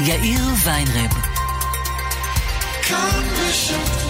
[0.00, 1.10] יאיר ויינרב.
[2.82, 4.07] כאן בשפט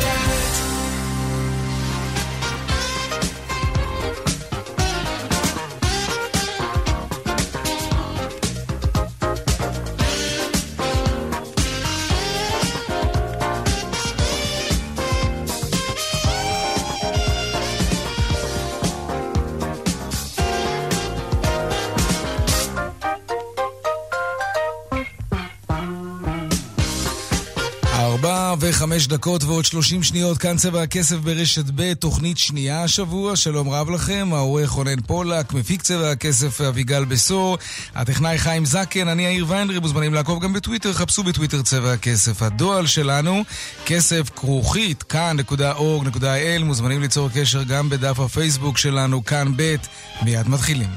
[28.98, 33.90] וחמש דקות ועוד שלושים שניות, כאן צבע הכסף ברשת ב', תוכנית שנייה השבוע, שלום רב
[33.90, 37.58] לכם, העורך רונן פולק, מפיק צבע הכסף אביגל בשור,
[37.94, 42.42] הטכנאי חיים זקן, אני יאיר ויינדרי, מוזמנים לעקוב גם בטוויטר, חפשו בטוויטר צבע הכסף.
[42.42, 43.44] הדואל שלנו,
[43.86, 49.76] כסף כרוכית, כאן.org.il, מוזמנים ליצור קשר גם בדף הפייסבוק שלנו, כאן ב',
[50.22, 50.88] מיד מתחילים.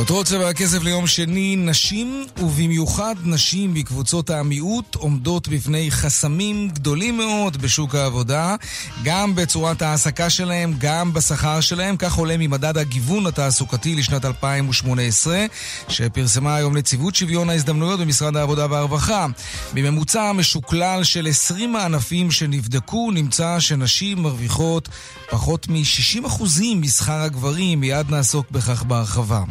[0.00, 7.56] כותרות צבע הכסף ליום שני, נשים ובמיוחד נשים בקבוצות המיעוט עומדות בפני חסמים גדולים מאוד
[7.56, 8.54] בשוק העבודה,
[9.04, 15.46] גם בצורת ההעסקה שלהם, גם בשכר שלהם, כך עולה ממדד הגיוון התעסוקתי לשנת 2018,
[15.88, 19.26] שפרסמה היום נציבות שוויון ההזדמנויות במשרד העבודה והרווחה.
[19.74, 24.88] בממוצע משוקלל של 20 הענפים שנבדקו, נמצא שנשים מרוויחות
[25.30, 26.42] פחות מ-60%
[26.76, 29.42] משכר הגברים, מיד נעסוק בכך בהרחבה.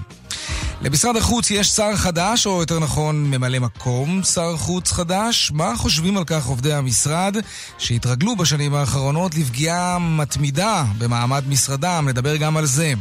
[0.82, 5.52] למשרד החוץ יש שר חדש, או יותר נכון ממלא מקום שר חוץ חדש.
[5.54, 7.38] מה חושבים על כך עובדי המשרד
[7.78, 12.06] שהתרגלו בשנים האחרונות לפגיעה מתמידה במעמד משרדם?
[12.10, 12.94] נדבר גם על זה.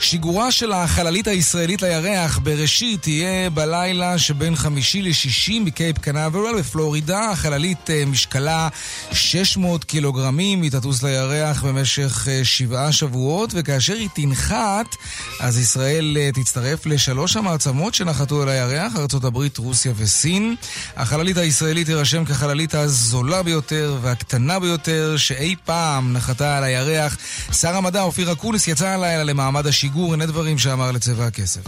[0.00, 7.30] שיגורה של החללית הישראלית לירח בראשית תהיה בלילה שבין חמישי לשישי מקייפ קנברל בפלורידה.
[7.30, 8.68] החללית אה, משקלה
[9.12, 14.96] 600 קילוגרמים, היא תטוס לירח במשך אה, שבעה שבועות, וכאשר היא תנחת,
[15.40, 16.30] אז ישראל אה,
[16.60, 20.54] תצטרף לשלוש המעצמות שנחתו על הירח, ארה"ב, רוסיה וסין.
[20.96, 27.16] החללית הישראלית תירשם כחללית הזולה ביותר והקטנה ביותר שאי פעם נחתה על הירח.
[27.52, 29.90] שר המדע אופיר אקוניס יצא הלילה למעמד השיגור.
[29.90, 31.60] שיגור, הנה דברים שאמר לצבע הכסף.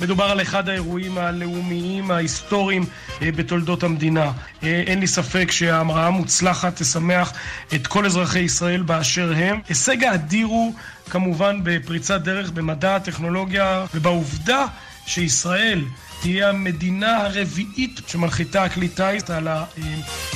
[0.00, 2.86] מדובר על אחד האירועים הלאומיים ההיסטוריים
[3.22, 4.32] אה, בתולדות המדינה.
[4.62, 7.32] אה, אין לי ספק שההמראה המוצלחת תשמח
[7.74, 9.60] את כל אזרחי ישראל באשר הם.
[9.68, 10.74] הישג האדיר הוא
[11.10, 14.66] כמובן בפריצת דרך במדע, הטכנולוגיה ובעובדה
[15.06, 15.84] שישראל
[16.20, 19.48] תהיה המדינה הרביעית שמנחיתה כלי טיס על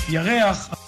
[0.08, 0.79] הירח.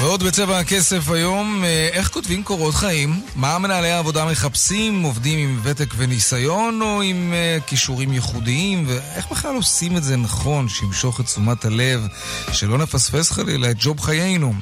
[0.00, 3.22] ועוד בצבע הכסף היום, אה, איך כותבים קורות חיים?
[3.36, 5.02] מה מנהלי העבודה מחפשים?
[5.02, 8.84] עובדים עם ותק וניסיון או עם uh, כישורים ייחודיים?
[8.86, 12.06] ואיך בכלל עושים את זה נכון, שימשוך את תשומת הלב,
[12.52, 14.52] שלא נפספס חלילה את ג'וב חיינו?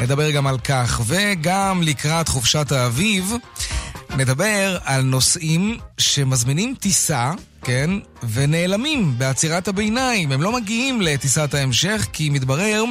[0.00, 1.00] נדבר גם על כך.
[1.06, 3.32] וגם לקראת חופשת האביב,
[4.16, 7.32] נדבר על נושאים שמזמינים טיסה
[7.64, 7.90] כן?
[8.32, 10.32] ונעלמים בעצירת הביניים.
[10.32, 12.84] הם לא מגיעים לטיסת ההמשך כי מתברר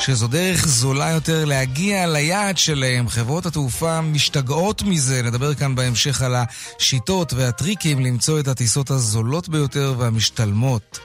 [0.00, 3.08] שזו דרך זולה יותר להגיע ליעד שלהם.
[3.08, 5.22] חברות התעופה משתגעות מזה.
[5.22, 10.98] נדבר כאן בהמשך על השיטות והטריקים למצוא את הטיסות הזולות ביותר והמשתלמות.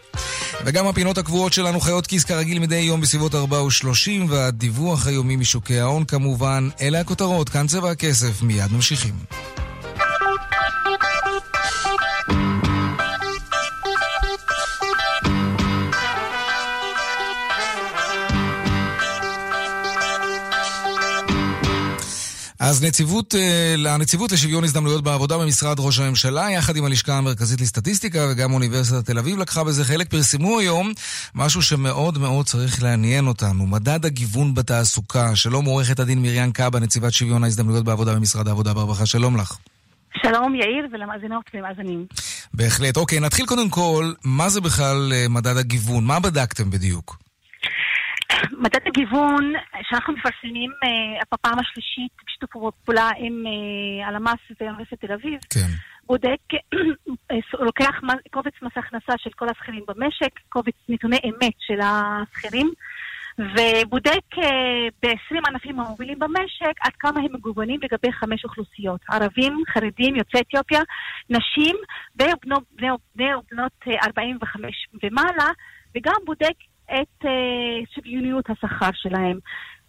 [0.66, 5.80] וגם הפינות הקבועות שלנו חיות כיס כרגיל מדי יום בסביבות 4 ו-30 והדיווח היומי משוקי
[5.80, 6.70] ההון כמובן.
[6.82, 9.14] אלה הכותרות, כאן צבע הכסף, מיד ממשיכים.
[22.70, 28.20] אז נציבות, אה, הנציבות לשוויון הזדמנויות בעבודה במשרד ראש הממשלה, יחד עם הלשכה המרכזית לסטטיסטיקה
[28.32, 30.92] וגם אוניברסיטת תל אביב לקחה בזה חלק, פרסמו היום
[31.36, 35.36] משהו שמאוד מאוד צריך לעניין אותנו, מדד הגיוון בתעסוקה.
[35.36, 39.58] שלום עורכת הדין מרים קאבה, נציבת שוויון ההזדמנויות בעבודה במשרד העבודה והרווחה, שלום לך.
[40.24, 42.06] שלום יאיר ולמאזינות ולמאזינים.
[42.54, 42.98] בהחלט.
[42.98, 46.04] אוקיי, נתחיל קודם כל, מה זה בכלל אה, מדד הגיוון?
[46.06, 47.29] מה בדקתם בדיוק?
[48.52, 52.52] מדד הגיוון שאנחנו מפרסמים uh, בפעם השלישית בשיתוף
[52.86, 55.70] פעולה עם uh, הלמ"ס ואוניברסיטת תל אביב, כן.
[56.08, 56.40] בודק,
[57.52, 62.72] הוא לוקח קובץ מס הכנסה של כל השכירים במשק, קובץ נתוני אמת של השכירים,
[63.40, 64.40] ובודק uh,
[65.04, 70.82] ב-20 ענפים המובילים במשק עד כמה הם מגוונים לגבי חמש אוכלוסיות, ערבים, חרדים, יוצאי אתיופיה,
[71.30, 71.76] נשים
[72.16, 73.72] ובני ובנות
[74.04, 75.50] 45 ומעלה,
[75.96, 76.54] וגם בודק
[77.02, 79.40] את uh, שוויוניות השכר שלהם.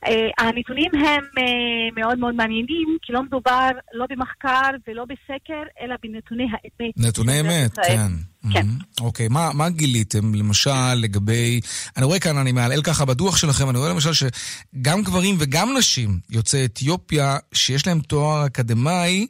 [0.07, 5.95] אה, הנתונים הם אה, מאוד מאוד מעניינים, כי לא מדובר לא במחקר ולא בסקר, אלא
[6.03, 6.95] בנתוני האמת.
[6.97, 8.13] נתוני אמת, כן.
[8.53, 8.67] כן.
[9.01, 11.61] אוקיי, מה, מה גיליתם למשל לגבי...
[11.97, 16.19] אני רואה כאן, אני מעלל ככה בדוח שלכם, אני רואה למשל שגם גברים וגם נשים
[16.31, 19.27] יוצאי אתיופיה, שיש להם תואר אקדמאי,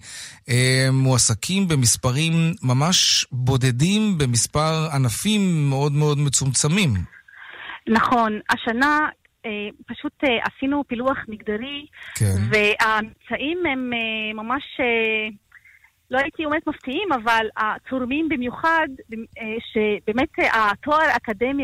[0.93, 6.95] מועסקים במספרים ממש בודדים, במספר ענפים מאוד מאוד מצומצמים.
[7.91, 9.09] נכון, השנה
[9.47, 12.37] אה, פשוט אה, עשינו פילוח מגדרי, כן.
[12.51, 14.63] והממצאים הם אה, ממש,
[16.11, 18.89] לא הייתי אומרת מפתיעים, אבל הצורמים במיוחד,
[19.73, 21.63] שבאמת התואר האקדמי,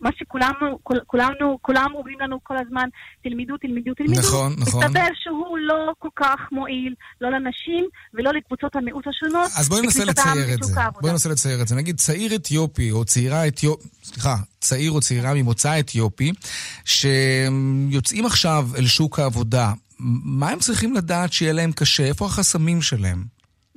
[0.00, 2.88] מה שכולנו, כולנו, כולם אומרים לנו כל הזמן,
[3.22, 4.20] תלמדו, תלמדו, תלמדו.
[4.20, 4.84] נכון, נכון.
[4.84, 7.84] מסתבר שהוא לא כל כך מועיל, לא לנשים
[8.14, 9.50] ולא לקבוצות המיעוט השונות.
[9.58, 10.80] אז בואי ננסה לצייר את זה.
[11.00, 11.76] בואי ננסה לצייר את זה.
[11.76, 16.32] נגיד צעיר אתיופי או צעירה אתיופית, סליחה, צעיר או צעירה ממוצא אתיופי,
[16.84, 22.04] שיוצאים עכשיו אל שוק העבודה, מה הם צריכים לדעת שיהיה להם קשה?
[22.04, 23.34] איפה החסמים שלהם?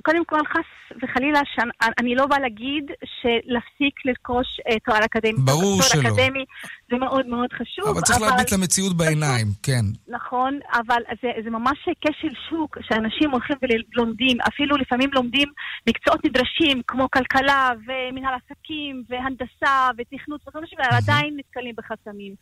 [0.08, 0.70] קודם כל, חס
[1.02, 2.84] וחלילה, שאני לא באה להגיד
[3.20, 5.38] שלהפסיק לרכוש uh, תואר אקדמי.
[5.44, 6.08] ברור תואר שלא.
[6.08, 6.44] אקדמי
[6.90, 7.88] זה מאוד מאוד חשוב.
[7.88, 8.26] אבל צריך אבל...
[8.30, 9.84] להביט למציאות בעיניים, כן.
[10.08, 15.48] נכון, אבל זה, זה ממש כשל שוק, שאנשים הולכים ולומדים, אפילו לפעמים לומדים
[15.88, 22.34] מקצועות נדרשים, כמו כלכלה ומנהל עסקים והנדסה ותכנות וכל מיני, ועדיין נתקלים בחסמים.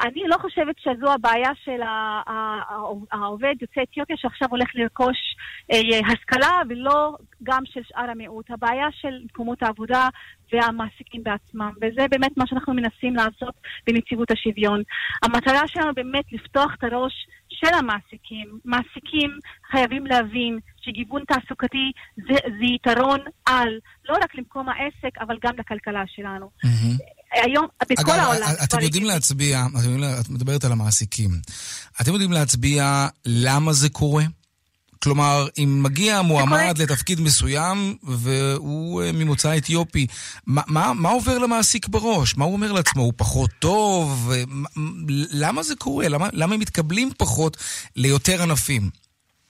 [0.00, 1.80] אני לא חושבת שזו הבעיה של
[3.12, 5.16] העובד יוצא אתיופיה שעכשיו הולך לרכוש
[5.72, 8.50] אה, השכלה ולא גם של שאר המיעוט.
[8.50, 10.08] הבעיה של מקומות העבודה
[10.52, 13.54] והמעסיקים בעצמם, וזה באמת מה שאנחנו מנסים לעשות
[13.86, 14.82] בנציבות השוויון.
[15.22, 18.58] המטרה שלנו באמת לפתוח את הראש של המעסיקים.
[18.64, 19.30] מעסיקים
[19.70, 23.78] חייבים להבין שגיוון תעסוקתי זה, זה יתרון על,
[24.08, 26.50] לא רק למקום העסק, אבל גם לכלכלה שלנו.
[26.64, 27.15] Mm-hmm.
[27.32, 28.48] היום, בכל אגב, העולם.
[28.64, 31.30] אתם יודעים להצביע, אתם יודעים, את מדברת על המעסיקים,
[32.00, 34.24] אתם יודעים להצביע למה זה קורה?
[35.02, 40.06] כלומר, אם מגיע מועמד לתפקיד מסוים והוא אה, ממוצא אתיופי,
[40.46, 42.36] מה, מה, מה עובר למעסיק בראש?
[42.36, 43.02] מה הוא אומר לעצמו?
[43.02, 44.32] הוא פחות טוב?
[45.30, 46.08] למה זה קורה?
[46.08, 47.56] למה, למה הם מתקבלים פחות
[47.96, 48.90] ליותר ענפים?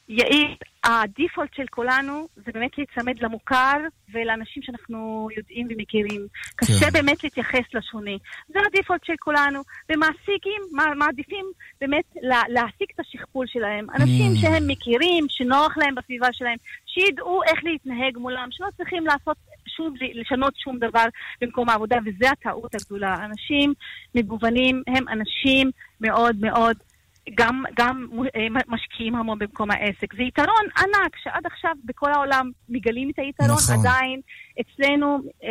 [0.09, 0.49] יאיר,
[0.85, 3.77] הדיפולט של כולנו זה באמת להיצמד למוכר
[4.13, 6.27] ולאנשים שאנחנו יודעים ומכירים.
[6.59, 6.67] כן.
[6.67, 8.11] קשה באמת להתייחס לשונה.
[8.49, 9.63] זה הדיפולט של כולנו.
[9.91, 10.63] ומעסיקים
[10.97, 11.47] מעדיפים
[11.81, 13.87] באמת לה, להעסיק את השכפול שלהם.
[13.91, 14.41] אנשים mm.
[14.41, 16.57] שהם מכירים, שנוח להם בסביבה שלהם,
[16.87, 19.37] שידעו איך להתנהג מולם, שלא צריכים לעשות
[19.77, 21.05] שוב, לשנות שום דבר
[21.41, 23.17] במקום העבודה, וזו הטעות הגדולה.
[23.25, 23.75] אנשים
[24.15, 25.71] מגוונים הם אנשים
[26.01, 26.77] מאוד מאוד...
[27.35, 28.07] גם, גם
[28.37, 30.15] אה, משקיעים המון במקום העסק.
[30.17, 33.79] זה יתרון ענק שעד עכשיו בכל העולם מגלים את היתרון, נכון.
[33.79, 34.21] עדיין
[34.61, 35.49] אצלנו אה,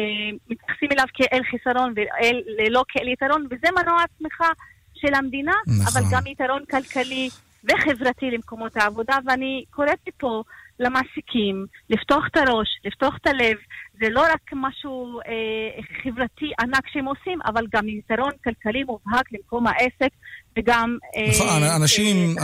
[0.49, 4.49] מתייחסים אליו כאל חיסרון ולא כאל יתרון, וזה מנוע הצמיחה
[4.93, 5.85] של המדינה, נכון.
[5.93, 7.29] אבל גם יתרון כלכלי
[7.63, 10.43] וחברתי למקומות העבודה, ואני קוראת פה
[10.79, 13.57] למעסיקים לפתוח את הראש, לפתוח את הלב.
[13.99, 19.67] זה לא רק משהו אה, חברתי ענק שהם עושים, אבל גם יתרון כלכלי מובהק למקום
[19.67, 20.13] העסק
[20.57, 20.97] וגם...
[21.15, 22.43] אה, נכון, אה, אנשים, אה,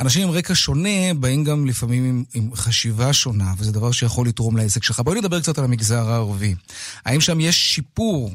[0.00, 4.56] אנשים עם רקע שונה באים גם לפעמים עם, עם חשיבה שונה, וזה דבר שיכול לתרום
[4.56, 5.00] לעסק שלך.
[5.00, 6.54] בואי נדבר קצת על המגזר הערבי.
[7.06, 8.30] האם שם יש שיפור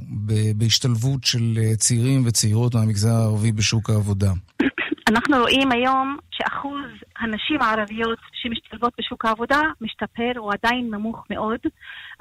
[0.56, 4.32] בהשתלבות של אה, צעירים וצעירות מהמגזר הערבי בשוק העבודה?
[5.08, 11.60] אנחנו רואים היום שאחוז הנשים הערביות שמשתלבות בשוק העבודה משתפר, הוא עדיין נמוך מאוד.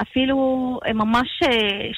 [0.02, 0.36] אפילו
[0.86, 1.28] אה, ממש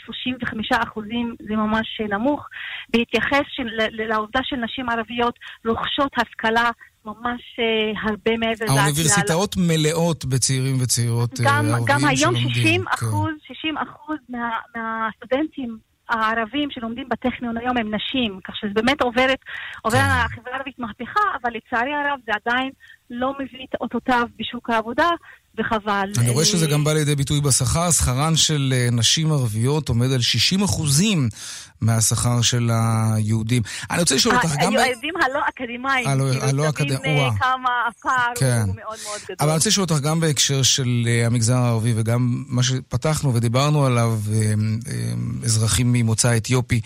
[0.06, 2.46] 35 אה, אחוזים זה ממש נמוך.
[2.92, 6.70] בהתייחס של, לעובדה של נשים ערביות רוכשות השכלה
[7.04, 8.78] ממש uh, הרבה מעבר לכלל.
[8.78, 9.62] האוניברסיטאות לה...
[9.62, 12.88] מלאות בצעירים וצעירות גם, ערבים גם היום 60 כן.
[12.94, 13.54] אחוז, כן.
[13.54, 15.78] 60 אחוז מה, מהסטודנטים
[16.08, 19.38] הערבים שלומדים בטכניון היום הם נשים, כך שזה באמת עוברת,
[19.82, 22.70] עובר על החברה הערבית מהפכה, אבל לצערי הרב זה עדיין
[23.10, 25.10] לא מביא את אותותיו בשוק העבודה,
[25.58, 26.10] וחבל.
[26.18, 27.90] אני רואה שזה גם בא לידי ביטוי בשכר.
[27.90, 31.28] שכרן של אה, נשים ערביות עומד על 60 אחוזים
[31.80, 33.62] מהשכר של היהודים.
[33.90, 34.76] אני רוצה לשאול אותך גם...
[34.76, 36.08] היהודים הלא אקדמיים.
[36.08, 36.94] הלא כאילו,
[37.38, 38.62] כמה הפער כן.
[38.66, 39.36] הוא מאוד מאוד גדול.
[39.40, 43.86] אבל אני רוצה לשאול אותך גם בהקשר של אה, המגזר הערבי וגם מה שפתחנו ודיברנו
[43.86, 44.52] עליו, אה,
[45.44, 46.80] אזרחים ממוצא אתיופי.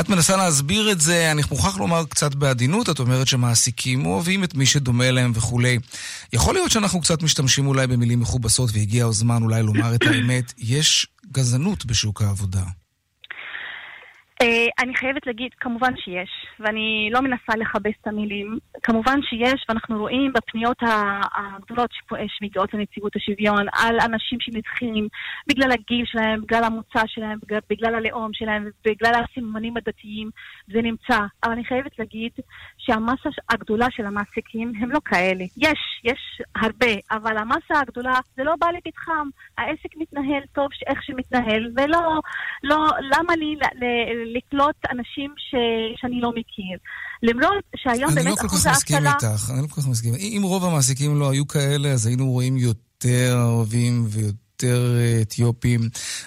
[0.00, 4.54] את מנסה להסביר את זה, אני מוכרח לומר קצת בעדינות, את אומרת שמעסיקים אוהבים את
[4.54, 5.78] מי שדומה להם וכולי.
[6.32, 11.06] יכול להיות שאנחנו קצת משתמשים אולי במילים מכובסות והגיע הזמן אולי לומר את האמת, יש
[11.32, 12.62] גזענות בשוק העבודה.
[14.42, 16.30] אה, אני חייבת להגיד, כמובן שיש,
[16.60, 18.58] ואני לא מנסה לכבס את המילים.
[18.82, 20.76] כמובן שיש, ואנחנו רואים בפניות
[21.36, 21.90] הגדולות
[22.26, 25.08] שמגיעות לנציבות השוויון על אנשים שנדחים
[25.48, 30.30] בגלל הגיל שלהם, בגלל המוצא שלהם, בגלל, בגלל הלאום שלהם, בגלל הסימנים הדתיים,
[30.72, 31.18] זה נמצא.
[31.44, 32.32] אבל אני חייבת להגיד
[32.78, 35.44] שהמסה הגדולה של המעסיקים הם לא כאלה.
[35.56, 39.28] יש, יש הרבה, אבל המסה הגדולה זה לא בא לפתחם.
[39.58, 42.20] העסק מתנהל טוב איך שמתנהל, ולא,
[42.62, 43.56] לא, למה לי...
[44.36, 45.54] לקלוט אנשים ש...
[46.00, 46.78] שאני לא מכיר.
[47.22, 48.98] למרות שהיום באמת לא אחוז האבטלה...
[48.98, 50.14] אני לא כל כך מסכים איתך, אני לא כל כך מסכים.
[50.14, 55.80] אם רוב המעסיקים לא היו כאלה, אז היינו רואים יותר ערבים ויותר אה, אתיופים,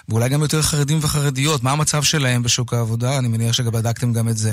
[0.08, 1.62] ואולי גם יותר חרדים וחרדיות.
[1.62, 3.18] מה המצב שלהם בשוק העבודה?
[3.18, 4.50] אני מניח שגם בדקתם גם את זה.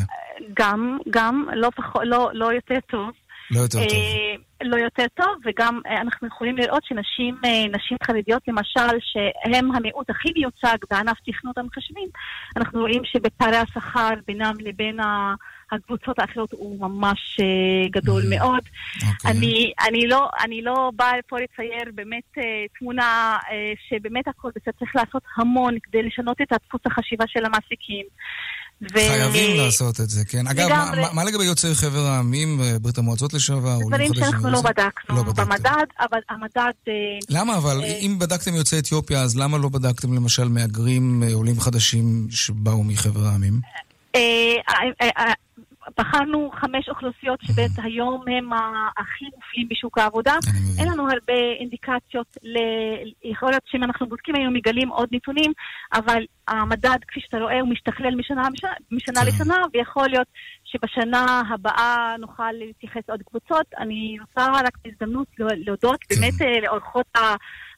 [0.60, 1.96] גם, גם, לא, פח...
[2.04, 3.10] לא, לא יותר טוב.
[3.52, 3.98] לא יותר טוב.
[3.98, 9.76] אה, לא יותר טוב, וגם אה, אנחנו יכולים לראות שנשים אה, נשים חרדיות למשל, שהן
[9.76, 12.08] המיעוט הכי מיוצג בענף תכנות המחשבים,
[12.58, 14.98] אנחנו רואים שבפערי השכר בינם לבין
[15.72, 17.40] הקבוצות האחרות הוא ממש
[17.92, 18.40] גדול mm-hmm.
[18.40, 18.64] מאוד.
[19.00, 19.30] Okay.
[19.30, 22.38] אני, אני, לא, אני לא באה פה לצייר באמת
[22.80, 23.38] תמונה
[23.90, 28.06] שבאמת הכל בסדר, צריך לעשות המון כדי לשנות את דפוס החשיבה של המעסיקים.
[28.82, 28.94] ו...
[28.94, 30.48] חייבים לעשות את זה, כן.
[30.48, 35.16] אגב, מה, מה לגבי יוצאי חבר העמים, אה, ברית המועצות לשעבר, דברים שאנחנו לא בדקנו.
[35.16, 35.44] לא בדקתם.
[35.44, 36.72] במדד, אבל המדד...
[36.88, 36.94] אה,
[37.30, 37.58] למה?
[37.58, 37.88] אבל אה...
[37.88, 43.62] אם בדקתם יוצאי אתיופיה, אז למה לא בדקתם למשל מהגרים, עולים חדשים שבאו מחבר העמים?
[45.98, 48.50] בחרנו חמש אוכלוסיות שבאמת היום הם
[48.98, 50.34] הכי מופלים בשוק העבודה.
[50.80, 52.58] אין לנו הרבה אינדיקציות, ל...
[53.24, 55.52] יכול להיות שאם אנחנו בודקים היינו מגלים עוד נתונים,
[55.94, 59.28] אבל המדד, כפי שאתה רואה, הוא משתכלל משנה, משנה, משנה כן.
[59.28, 60.28] לשנה, ויכול להיות
[60.64, 63.66] שבשנה הבאה נוכל להתייחס לעוד קבוצות.
[63.78, 66.16] אני רוצה רק בהזדמנות להודות כן.
[66.16, 67.06] באמת אה, לאורחות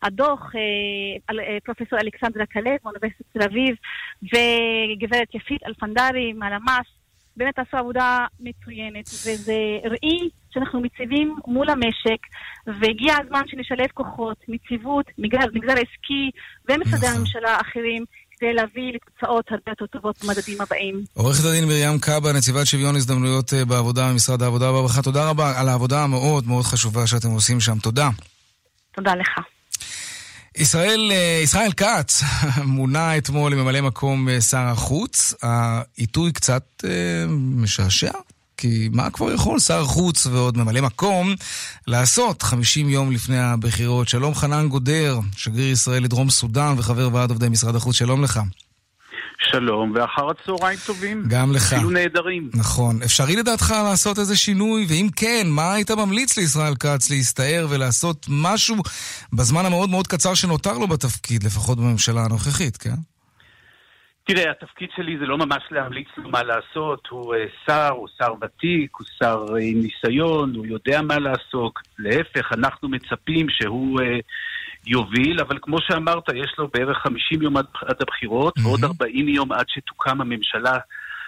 [0.04, 3.76] הדוח, אה, אה, פרופסור אלכסנדרה קלב מאוניברסיטת תל אביב,
[4.24, 7.01] וגברת יפית אלפנדרי מהלמ"ס.
[7.38, 12.22] באמת עשו עבודה מצוינת, וזה ראי שאנחנו מציבים מול המשק,
[12.68, 16.32] והגיע הזמן שנשלב כוחות, מציבות, מגזר, מגזר עסקי
[16.70, 17.18] ומשרדי נכון.
[17.18, 18.06] הממשלה האחרים.
[18.42, 21.04] כדי להביא לתוצאות הרבה יותר טובות במדדים הבאים.
[21.14, 25.70] עורכת הדין מרים קאבה, נציבת שוויון הזדמנויות אה, בעבודה במשרד העבודה והרווחה, תודה רבה על
[25.70, 27.80] העבודה המאוד מאוד חשובה שאתם עושים שם.
[27.80, 28.10] תודה.
[28.96, 29.40] תודה לך.
[30.58, 32.24] ישראל, אה, ישראל כץ
[32.64, 35.34] מונה אתמול לממלא מקום אה, שר החוץ.
[35.42, 36.90] העיתוי קצת אה,
[37.30, 38.12] משעשע,
[38.58, 41.36] כי מה כבר יכול שר חוץ ועוד ממלא מקום
[41.88, 44.10] לעשות 50 יום לפני הבחירות?
[44.10, 48.40] שלום חנן גודר, שגריר ישראל לדרום סודאן וחבר ועד עובדי משרד החוץ, שלום לך.
[49.44, 51.24] שלום, ואחר הצהריים טובים.
[51.28, 51.74] גם לך.
[51.74, 52.50] אפילו נהדרים.
[52.54, 53.00] נכון.
[53.06, 54.86] אפשרי לדעתך לעשות איזה שינוי?
[54.90, 58.76] ואם כן, מה היית ממליץ לישראל כץ להסתער ולעשות משהו
[59.34, 62.96] בזמן המאוד מאוד קצר שנותר לו בתפקיד, לפחות בממשלה הנוכחית, כן?
[64.24, 67.08] תראה, התפקיד שלי זה לא ממש להמליץ לו מה לעשות.
[67.10, 71.82] הוא uh, שר, הוא שר ותיק, הוא שר uh, עם ניסיון, הוא יודע מה לעסוק.
[72.00, 74.00] להפך, אנחנו מצפים שהוא...
[74.86, 78.66] יוביל, אבל כמו שאמרת, יש לו בערך 50 יום עד, עד הבחירות, mm-hmm.
[78.66, 80.78] ועוד 40 יום עד שתוקם הממשלה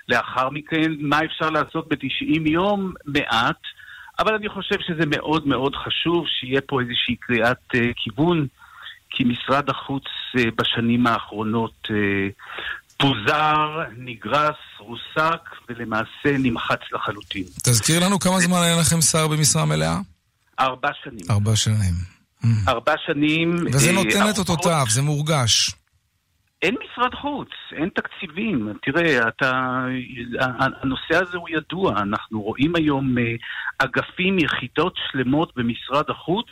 [0.10, 0.92] לאחר מכן.
[1.00, 2.94] מה אפשר לעשות ב-90 יום?
[3.06, 3.60] מעט.
[4.20, 8.48] אבל אני חושב שזה מאוד מאוד חשוב שיהיה פה איזושהי קריאת uh, כיוון,
[9.10, 10.04] כי משרד החוץ
[10.38, 11.92] uh, בשנים האחרונות uh,
[12.98, 17.44] פוזר, נגרס, רוסק, ולמעשה נמחץ לחלוטין.
[17.64, 19.98] תזכיר לנו כמה זמן היה לכם שר במשרה מלאה?
[20.60, 21.26] ארבע שנים.
[21.30, 22.13] ארבע שנים.
[22.44, 22.48] Mm.
[22.68, 23.56] ארבע שנים...
[23.74, 25.72] וזה אה, נותן את אותותיו, זה מורגש.
[26.62, 28.74] אין משרד חוץ, אין תקציבים.
[28.84, 29.52] תראה, אתה,
[30.82, 32.02] הנושא הזה הוא ידוע.
[32.02, 33.24] אנחנו רואים היום אה,
[33.78, 36.46] אגפים, יחידות שלמות במשרד החוץ,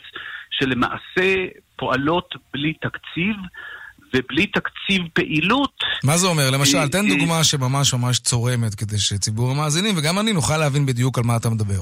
[0.50, 1.46] שלמעשה
[1.76, 3.36] פועלות בלי תקציב.
[4.16, 5.74] ובלי תקציב פעילות.
[6.04, 6.50] מה זה אומר?
[6.50, 11.18] למשל, אה, תן דוגמה שממש ממש צורמת, כדי שציבור המאזינים וגם אני נוכל להבין בדיוק
[11.18, 11.80] על מה אתה מדבר.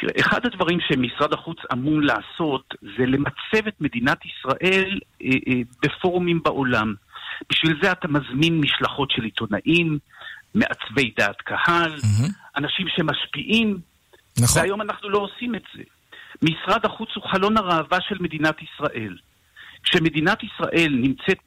[0.00, 6.42] תראה, אחד הדברים שמשרד החוץ אמון לעשות זה למצב את מדינת ישראל אה, אה, בפורומים
[6.42, 6.94] בעולם.
[7.50, 9.98] בשביל זה אתה מזמין משלחות של עיתונאים,
[10.54, 12.32] מעצבי דעת קהל, mm-hmm.
[12.56, 13.78] אנשים שמשפיעים,
[14.40, 14.62] נכון.
[14.62, 15.82] והיום אנחנו לא עושים את זה.
[16.42, 19.16] משרד החוץ הוא חלון הראווה של מדינת ישראל.
[19.82, 21.38] כשמדינת ישראל נמצאת,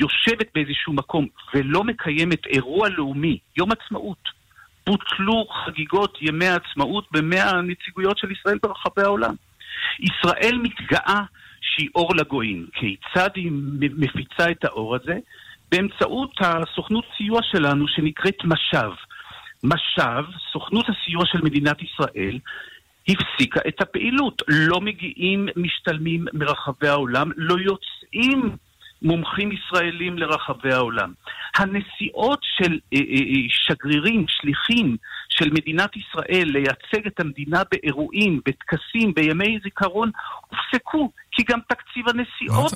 [0.00, 4.28] יושבת באיזשהו מקום ולא מקיימת אירוע לאומי, יום עצמאות,
[4.86, 9.34] בוטלו חגיגות ימי העצמאות במאה הנציגויות של ישראל ברחבי העולם.
[10.00, 11.20] ישראל מתגאה
[11.60, 12.66] שהיא אור לגויים.
[12.72, 15.18] כיצד היא מפיצה את האור הזה?
[15.70, 18.90] באמצעות הסוכנות סיוע שלנו שנקראת מש"ב.
[19.64, 22.38] מש"ב, סוכנות הסיוע של מדינת ישראל,
[23.08, 24.42] הפסיקה את הפעילות.
[24.48, 28.56] לא מגיעים משתלמים מרחבי העולם, לא יוצאים
[29.02, 31.12] מומחים ישראלים לרחבי העולם.
[31.56, 34.96] הנסיעות של אה, אה, אה, שגרירים, שליחים
[35.28, 40.10] של מדינת ישראל לייצג את המדינה באירועים, בטקסים, בימי זיכרון,
[40.48, 42.72] הופסקו, כי גם תקציב הנסיעות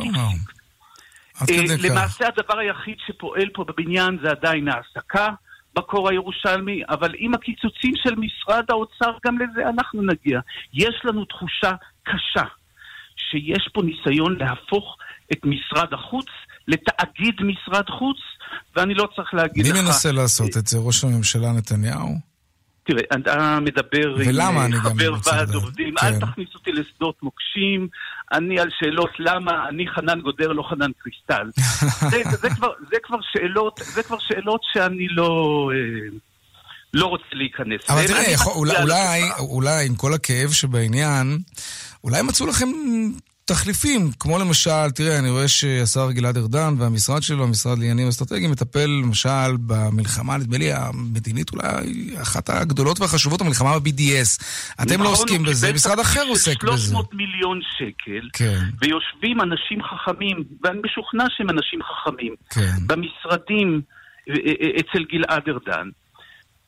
[1.41, 1.85] הפסיק.
[1.85, 5.29] למעשה הדבר היחיד שפועל פה בבניין זה עדיין העסקה.
[5.77, 10.41] בקור הירושלמי, אבל עם הקיצוצים של משרד האוצר, גם לזה אנחנו נגיע.
[10.75, 12.45] יש לנו תחושה קשה
[13.17, 14.97] שיש פה ניסיון להפוך
[15.33, 16.27] את משרד החוץ
[16.69, 18.17] לתאגיד משרד חוץ,
[18.77, 19.77] ואני לא צריך להגיד מי לך...
[19.77, 20.79] מי מנסה לעשות את זה?
[20.79, 22.15] ראש הממשלה נתניהו?
[22.87, 26.07] תראה, אתה מדבר עם חבר ועד עובדים, כן.
[26.07, 27.89] אל תכניס אותי לשדות מוקשים,
[28.33, 31.51] אני על שאלות למה, אני חנן גודר, לא חנן קריסטל.
[32.11, 35.71] זה, זה, זה, כבר, זה, כבר שאלות, זה כבר שאלות שאני לא...
[35.75, 36.19] אה,
[36.95, 37.81] לא רוצה להיכנס.
[37.89, 41.39] אבל תראה, יכול, אולי, אולי, אולי עם כל הכאב שבעניין,
[42.05, 42.69] אולי מצאו לכם
[43.47, 48.87] תחליפים, כמו למשל, תראה, אני רואה שהשר גלעד ארדן והמשרד שלו, המשרד לעניינים אסטרטגיים, מטפל
[48.87, 54.45] למשל במלחמה, נדמה לי, המדינית אולי אחת הגדולות והחשובות, המלחמה ב-BDS.
[54.83, 56.77] אתם לא נכון, לא עוסקים בזה, משרד אחר עוסק בזה.
[56.77, 58.61] 300 מיליון שקל, כן.
[58.81, 62.77] ויושבים אנשים חכמים, ואני משוכנע שהם אנשים חכמים, כן.
[62.87, 63.81] במשרדים
[64.29, 65.89] אה, אה, אצל גלעד ארדן.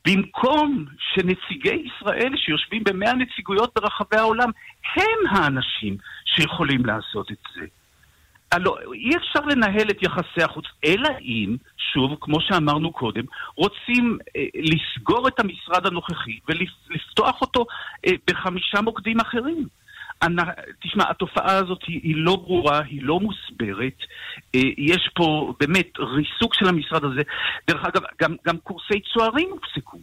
[0.07, 4.50] במקום שנציגי ישראל שיושבים במאה נציגויות ברחבי העולם,
[4.97, 7.67] הם האנשים שיכולים לעשות את זה.
[8.52, 11.57] הלא, אי אפשר לנהל את יחסי החוץ, אלא אם,
[11.93, 13.25] שוב, כמו שאמרנו קודם,
[13.55, 17.67] רוצים אה, לסגור את המשרד הנוכחי ולפתוח אותו
[18.07, 19.67] אה, בחמישה מוקדים אחרים.
[20.82, 23.98] תשמע, התופעה הזאת היא, היא לא ברורה, היא לא מוסברת.
[24.54, 27.22] אה, יש פה באמת ריסוק של המשרד הזה.
[27.70, 29.98] דרך אגב, גם, גם קורסי צוערים הופסקו.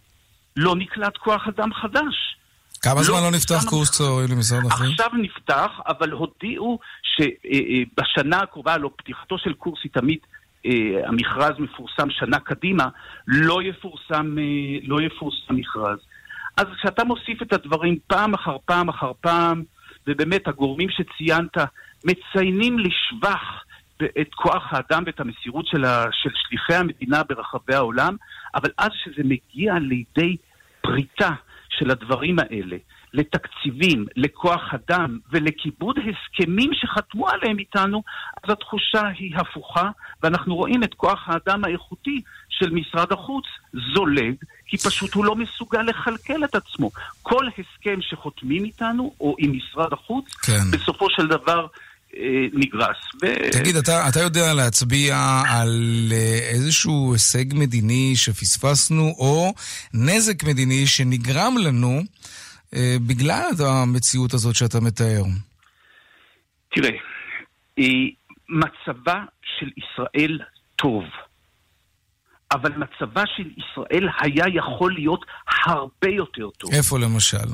[0.56, 2.38] לא נקלט כוח אדם חדש.
[2.82, 4.82] כמה זמן לא, לא נפתח קורס צוערים למשרד החוץ?
[4.82, 10.20] עכשיו נפתח, אבל הודיעו שבשנה הקרובה, לא פתיחתו של קורס היא תמיד,
[10.66, 12.88] אה, המכרז מפורסם שנה קדימה,
[13.28, 14.44] לא יפורסם, אה,
[14.84, 16.00] לא יפורסם מכרז.
[16.58, 19.64] אז כשאתה מוסיף את הדברים פעם אחר פעם אחר פעם,
[20.08, 21.58] ובאמת הגורמים שציינת
[22.06, 23.64] מציינים לשבח
[24.22, 28.16] את כוח האדם ואת המסירות של, ה, של שליחי המדינה ברחבי העולם,
[28.56, 30.38] אבל אז כשזה מגיע לידי
[30.82, 31.32] פריטה
[31.70, 32.78] של הדברים האלה,
[33.14, 38.04] לתקציבים, לכוח אדם ולכיבוד הסכמים שחתמו עליהם איתנו,
[38.44, 39.90] אז התחושה היא הפוכה,
[40.24, 43.46] ואנחנו רואים את כוח האדם האיכותי של משרד החוץ
[43.96, 44.36] זולג,
[44.68, 46.92] כי פשוט הוא לא מסוגל לכלכל את עצמו.
[47.22, 50.72] כל הסכם שחותמים איתנו, או עם משרד החוץ, כן.
[50.72, 51.68] בסופו של דבר
[52.18, 52.98] אה, נגרס.
[53.22, 53.26] ו...
[53.52, 59.54] תגיד, אתה, אתה יודע להצביע על אה, איזשהו הישג מדיני שפספסנו, או
[59.94, 62.02] נזק מדיני שנגרם לנו
[62.76, 65.24] אה, בגלל המציאות הזאת שאתה מתאר?
[66.72, 66.92] תראה,
[68.50, 69.24] מצבה
[69.60, 70.40] של ישראל
[70.76, 71.04] טוב.
[72.52, 75.26] אבל מצבה של ישראל היה יכול להיות
[75.66, 76.72] הרבה יותר טוב.
[76.74, 77.48] איפה למשל?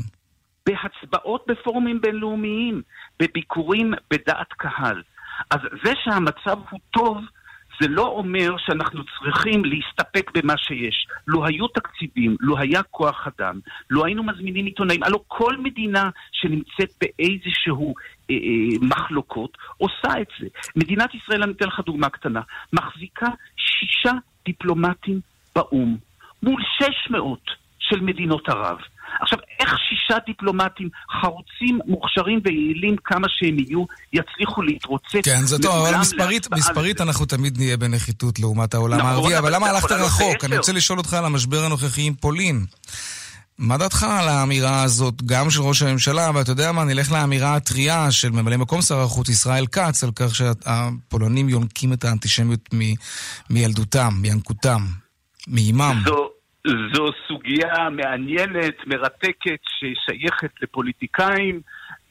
[0.66, 2.82] בהצבעות בפורומים בינלאומיים,
[3.20, 5.02] בביקורים בדעת קהל.
[5.52, 7.18] אז זה שהמצב הוא טוב,
[7.82, 11.08] זה לא אומר שאנחנו צריכים להסתפק במה שיש.
[11.28, 16.90] לו היו תקציבים, לו היה כוח אדם, לו היינו מזמינים עיתונאים, הלוא כל מדינה שנמצאת
[17.02, 17.94] באיזשהו
[18.30, 20.48] אה, אה, מחלוקות עושה את זה.
[20.76, 22.42] מדינת ישראל, אני אתן לך דוגמה קטנה,
[22.74, 24.14] מחזיקה שישה
[24.46, 25.20] דיפלומטים
[25.56, 25.98] באו"ם
[26.44, 27.44] מול שש מאות
[27.80, 28.78] של מדינות ערב.
[29.22, 30.90] עכשיו, איך שישה דיפלומטים
[31.22, 35.22] חרוצים, מוכשרים ויעילים כמה שהם יהיו, יצליחו להתרוצץ?
[35.24, 39.56] כן, זה טוב, אבל מספרית, מספרית אנחנו תמיד נהיה בנחיתות לעומת העולם נכון, הערבי, אבל
[39.56, 40.46] למה הלכת רחוק?
[40.46, 42.66] אני רוצה לשאול אותך על המשבר הנוכחי עם פולין.
[43.58, 48.12] מה דעתך על האמירה הזאת, גם של ראש הממשלה, ואתה יודע מה, נלך לאמירה הטריה
[48.12, 52.94] של ממלא מקום שר החוץ ישראל כץ, על כך שהפולנים יונקים את האנטישמיות מ-
[53.50, 54.82] מילדותם, מינקותם,
[55.48, 56.04] מאימם.
[56.06, 56.30] זו,
[56.94, 61.62] זו סוגיה מעניינת, מרתקת, ששייכת לפוליטיקאים.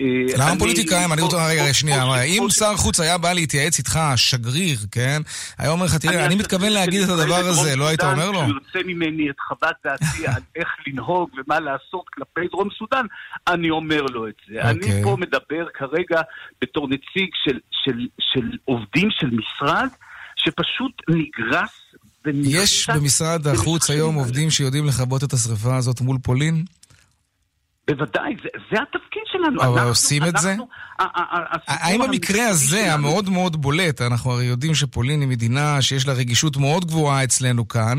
[0.00, 0.06] אה,
[0.38, 1.12] למה פוליטיקאים?
[1.12, 5.22] אני רוצה, רגע, שנייה, אם שר חוץ היה בא להתייעץ איתך, שגריר, כן?
[5.58, 8.40] היה אומר לך, תראה, אני מתכוון להגיד את הדבר הזה, לא היית אומר לו?
[8.40, 13.06] כשהוא יוצא ממני את חוות דעתי על איך לנהוג ומה לעשות כלפי דרום סודאן,
[13.48, 14.62] אני אומר לו את זה.
[14.62, 15.02] אני אוקיי.
[15.02, 16.20] פה מדבר כרגע
[16.62, 17.30] בתור נציג
[18.20, 19.88] של עובדים של משרד,
[20.36, 21.70] שפשוט נגרס
[22.26, 26.64] יש במשרד החוץ היום עובדים שיודעים לכבות את השרפה הזאת מול פולין?
[27.90, 29.62] בוודאי, זה, זה התפקיד שלנו.
[29.62, 30.50] אבל אנחנו, עושים את זה?
[30.50, 35.20] אנחנו, ה- ה- ה- הסיפור האם במקרה הזה, המאוד מאוד בולט, אנחנו הרי יודעים שפולין
[35.20, 37.98] היא מדינה שיש לה רגישות מאוד גבוהה אצלנו כאן,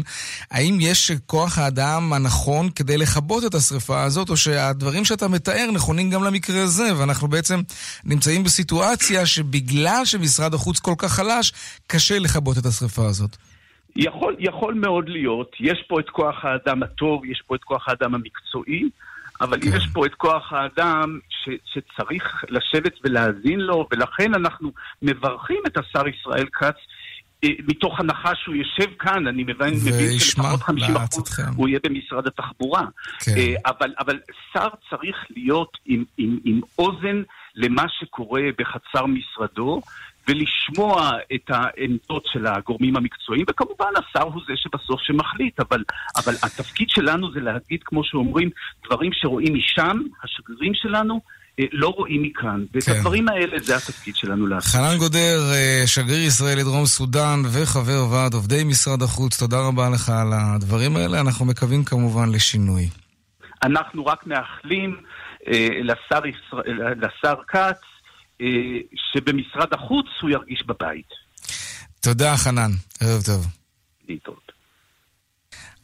[0.51, 6.09] האם יש כוח האדם הנכון כדי לכבות את השריפה הזאת, או שהדברים שאתה מתאר נכונים
[6.09, 7.59] גם למקרה הזה, ואנחנו בעצם
[8.05, 11.53] נמצאים בסיטואציה שבגלל שמשרד החוץ כל כך חלש,
[11.87, 13.37] קשה לכבות את השריפה הזאת.
[13.95, 18.15] יכול, יכול מאוד להיות, יש פה את כוח האדם הטוב, יש פה את כוח האדם
[18.15, 18.89] המקצועי,
[19.41, 19.77] אבל כן.
[19.77, 26.07] יש פה את כוח האדם ש, שצריך לשבת ולהאזין לו, ולכן אנחנו מברכים את השר
[26.07, 26.75] ישראל כץ.
[27.43, 31.39] אה, מתוך הנחה שהוא יושב כאן, אני מבין, מבין שלפחות 50 אחוז.
[31.55, 32.85] הוא יהיה במשרד התחבורה.
[33.19, 33.31] כן.
[33.37, 34.19] אה, אבל, אבל
[34.53, 37.21] שר צריך להיות עם, עם, עם אוזן
[37.55, 39.81] למה שקורה בחצר משרדו,
[40.27, 45.83] ולשמוע את העמדות של הגורמים המקצועיים, וכמובן השר הוא זה שבסוף שמחליט, אבל,
[46.17, 48.49] אבל התפקיד שלנו זה להגיד, כמו שאומרים,
[48.85, 51.21] דברים שרואים משם, השגרירים שלנו,
[51.59, 52.65] אה, לא רואים מכאן.
[52.73, 52.91] ואת כן.
[52.91, 54.71] הדברים האלה זה התפקיד שלנו לעשות.
[54.71, 60.09] חנן גודר, אה, שגריר ישראל לדרום סודאן וחבר ועד עובדי משרד החוץ, תודה רבה לך
[60.09, 61.21] על הדברים האלה.
[61.21, 62.89] אנחנו מקווים כמובן לשינוי.
[63.63, 64.97] אנחנו רק מאחלים
[65.47, 67.90] אה, לשר, ישראל, לשר כץ
[69.13, 71.07] שבמשרד החוץ הוא ירגיש בבית.
[71.99, 72.71] תודה, חנן.
[72.99, 73.47] ערב טוב.
[74.09, 74.51] להתראות.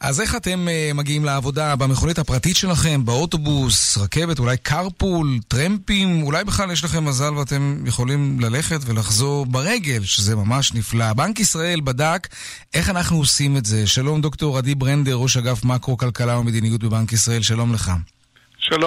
[0.00, 1.76] אז איך אתם uh, מגיעים לעבודה?
[1.76, 3.04] במכונית הפרטית שלכם?
[3.04, 3.98] באוטובוס?
[3.98, 4.38] רכבת?
[4.38, 5.38] אולי קרפול?
[5.48, 6.22] טרמפים?
[6.22, 11.12] אולי בכלל יש לכם מזל ואתם יכולים ללכת ולחזור ברגל, שזה ממש נפלא.
[11.12, 12.28] בנק ישראל בדק
[12.74, 13.86] איך אנחנו עושים את זה.
[13.86, 17.86] שלום דוקטור עדי ברנדר, ראש אגף מקרו-כלכלה ומדיניות בבנק ישראל, שלום לך.
[17.86, 18.17] שלום,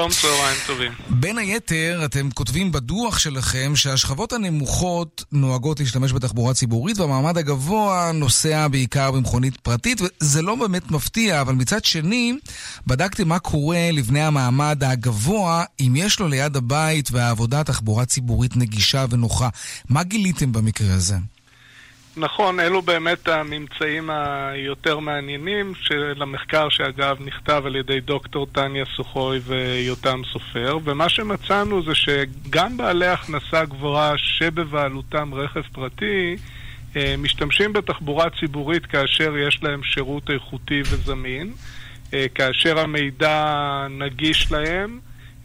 [0.09, 0.91] צהריים טובים.
[1.09, 8.67] בין היתר, אתם כותבים בדוח שלכם שהשכבות הנמוכות נוהגות להשתמש בתחבורה ציבורית והמעמד הגבוה נוסע
[8.67, 12.33] בעיקר במכונית פרטית, וזה לא באמת מפתיע, אבל מצד שני,
[12.87, 19.05] בדקתם מה קורה לבני המעמד הגבוה אם יש לו ליד הבית והעבודה תחבורה ציבורית נגישה
[19.09, 19.49] ונוחה.
[19.89, 21.15] מה גיליתם במקרה הזה?
[22.17, 29.39] נכון, אלו באמת הממצאים היותר מעניינים של המחקר שאגב נכתב על ידי דוקטור טניה סוחוי
[29.43, 36.35] ויותם סופר, ומה שמצאנו זה שגם בעלי הכנסה גבוהה שבבעלותם רכב פרטי
[36.95, 41.53] אה, משתמשים בתחבורה ציבורית כאשר יש להם שירות איכותי וזמין,
[42.13, 44.99] אה, כאשר המידע נגיש להם.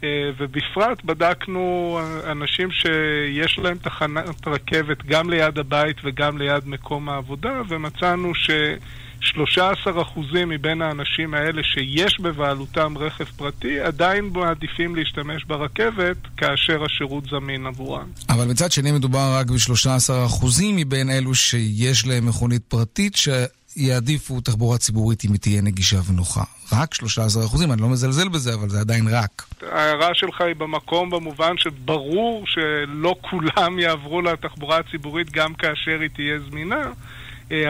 [0.07, 1.99] אה, ובפרט בדקנו
[2.31, 10.83] אנשים שיש להם תחנת רכבת גם ליד הבית וגם ליד מקום העבודה, ומצאנו ש-13% מבין
[10.83, 18.07] האנשים האלה שיש בבעלותם רכב פרטי עדיין מעדיפים להשתמש ברכבת כאשר השירות זמין עבורם.
[18.29, 23.29] אבל מצד שני מדובר רק ב-13% מבין אלו שיש להם מכונית פרטית ש...
[23.77, 26.43] יעדיפו תחבורה ציבורית אם היא תהיה נגישה ונוחה.
[26.73, 29.43] רק 13 אחוזים, אני לא מזלזל בזה, אבל זה עדיין רק.
[29.73, 36.39] ההערה שלך היא במקום במובן שברור שלא כולם יעברו לתחבורה הציבורית גם כאשר היא תהיה
[36.51, 36.91] זמינה.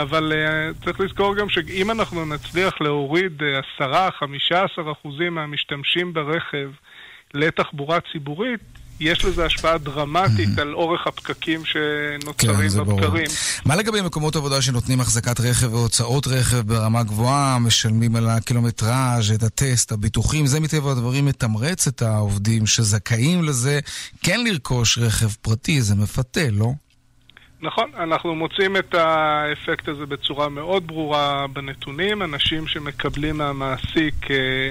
[0.03, 0.33] אבל
[0.85, 3.43] צריך לזכור גם שאם אנחנו נצליח להוריד
[3.79, 3.83] 10-15
[4.93, 6.71] אחוזים מהמשתמשים ברכב
[7.35, 8.61] לתחבורה ציבורית,
[9.01, 13.27] יש לזה השפעה דרמטית על אורך הפקקים שנוצרים כן, בבקרים.
[13.65, 19.43] מה לגבי מקומות עבודה שנותנים החזקת רכב והוצאות רכב ברמה גבוהה, משלמים על הקילומטראז', את
[19.43, 23.81] הטסט, הביטוחים, זה מטבע הדברים מתמרץ את העובדים שזכאים לזה
[24.23, 26.73] כן לרכוש רכב פרטי, זה מפתה, לא?
[27.63, 32.23] נכון, אנחנו מוצאים את האפקט הזה בצורה מאוד ברורה בנתונים.
[32.23, 34.71] אנשים שמקבלים מהמעסיק אה,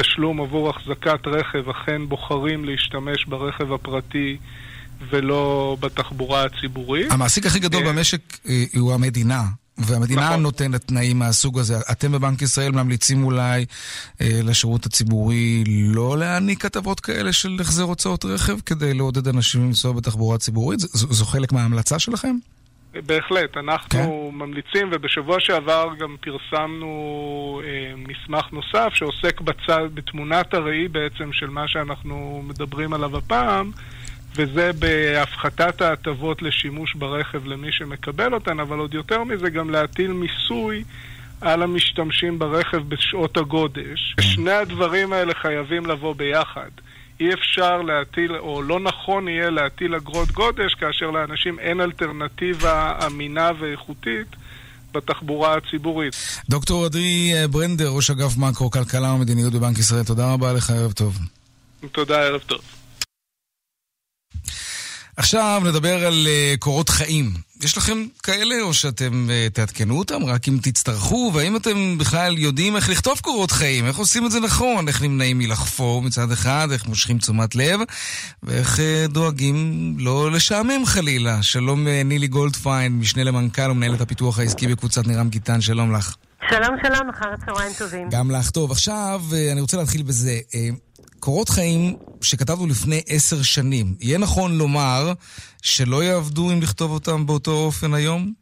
[0.00, 4.36] תשלום עבור החזקת רכב אכן בוחרים להשתמש ברכב הפרטי
[5.10, 7.12] ולא בתחבורה הציבורית.
[7.12, 9.42] המעסיק הכי גדול אה, במשק אה, הוא המדינה.
[9.78, 10.42] והמדינה נכון.
[10.42, 11.78] נותנת תנאים מהסוג הזה.
[11.90, 13.64] אתם בבנק ישראל ממליצים אולי
[14.20, 19.92] אה, לשירות הציבורי לא להעניק הטבות כאלה של החזר הוצאות רכב כדי לעודד אנשים לנסוע
[19.92, 20.80] בתחבורה ציבורית?
[20.80, 22.36] זו, זו חלק מההמלצה שלכם?
[23.06, 24.36] בהחלט, אנחנו כן.
[24.38, 31.68] ממליצים, ובשבוע שעבר גם פרסמנו אה, מסמך נוסף שעוסק בצד, בתמונת הראי בעצם של מה
[31.68, 33.70] שאנחנו מדברים עליו הפעם,
[34.36, 40.84] וזה בהפחתת ההטבות לשימוש ברכב למי שמקבל אותן, אבל עוד יותר מזה גם להטיל מיסוי
[41.40, 44.14] על המשתמשים ברכב בשעות הגודש.
[44.20, 46.70] שני הדברים האלה חייבים לבוא ביחד.
[47.20, 53.50] אי אפשר להטיל, או לא נכון יהיה להטיל אגרות גודש כאשר לאנשים אין אלטרנטיבה אמינה
[53.58, 54.26] ואיכותית
[54.92, 56.14] בתחבורה הציבורית.
[56.48, 61.18] דוקטור אדרי ברנדר, ראש אגף מקרו, כלכלה ומדיניות בבנק ישראל, תודה רבה לך, ערב טוב.
[61.92, 62.60] תודה, ערב טוב.
[65.16, 67.30] עכשיו נדבר על אה, קורות חיים.
[67.62, 71.30] יש לכם כאלה, או שאתם אה, תעדכנו אותם רק אם תצטרכו?
[71.34, 73.86] והאם אתם בכלל יודעים איך לכתוב קורות חיים?
[73.86, 74.88] איך עושים את זה נכון?
[74.88, 76.68] איך נמנעים מלחפור מצד אחד?
[76.72, 77.80] איך מושכים תשומת לב?
[78.42, 81.42] ואיך אה, דואגים לא לשעמם חלילה?
[81.42, 86.14] שלום נילי גולדפיין, משנה למנכ"ל ומנהלת הפיתוח העסקי בקבוצת נירם גיטן, שלום לך.
[86.50, 88.08] שלום שלום, אחר הצהריים טובים.
[88.10, 88.50] גם לך.
[88.50, 90.38] טוב, עכשיו אני רוצה להתחיל בזה.
[91.26, 95.12] קורות חיים שכתבנו לפני עשר שנים, יהיה נכון לומר
[95.62, 98.32] שלא יעבדו אם לכתוב אותם באותו אופן היום?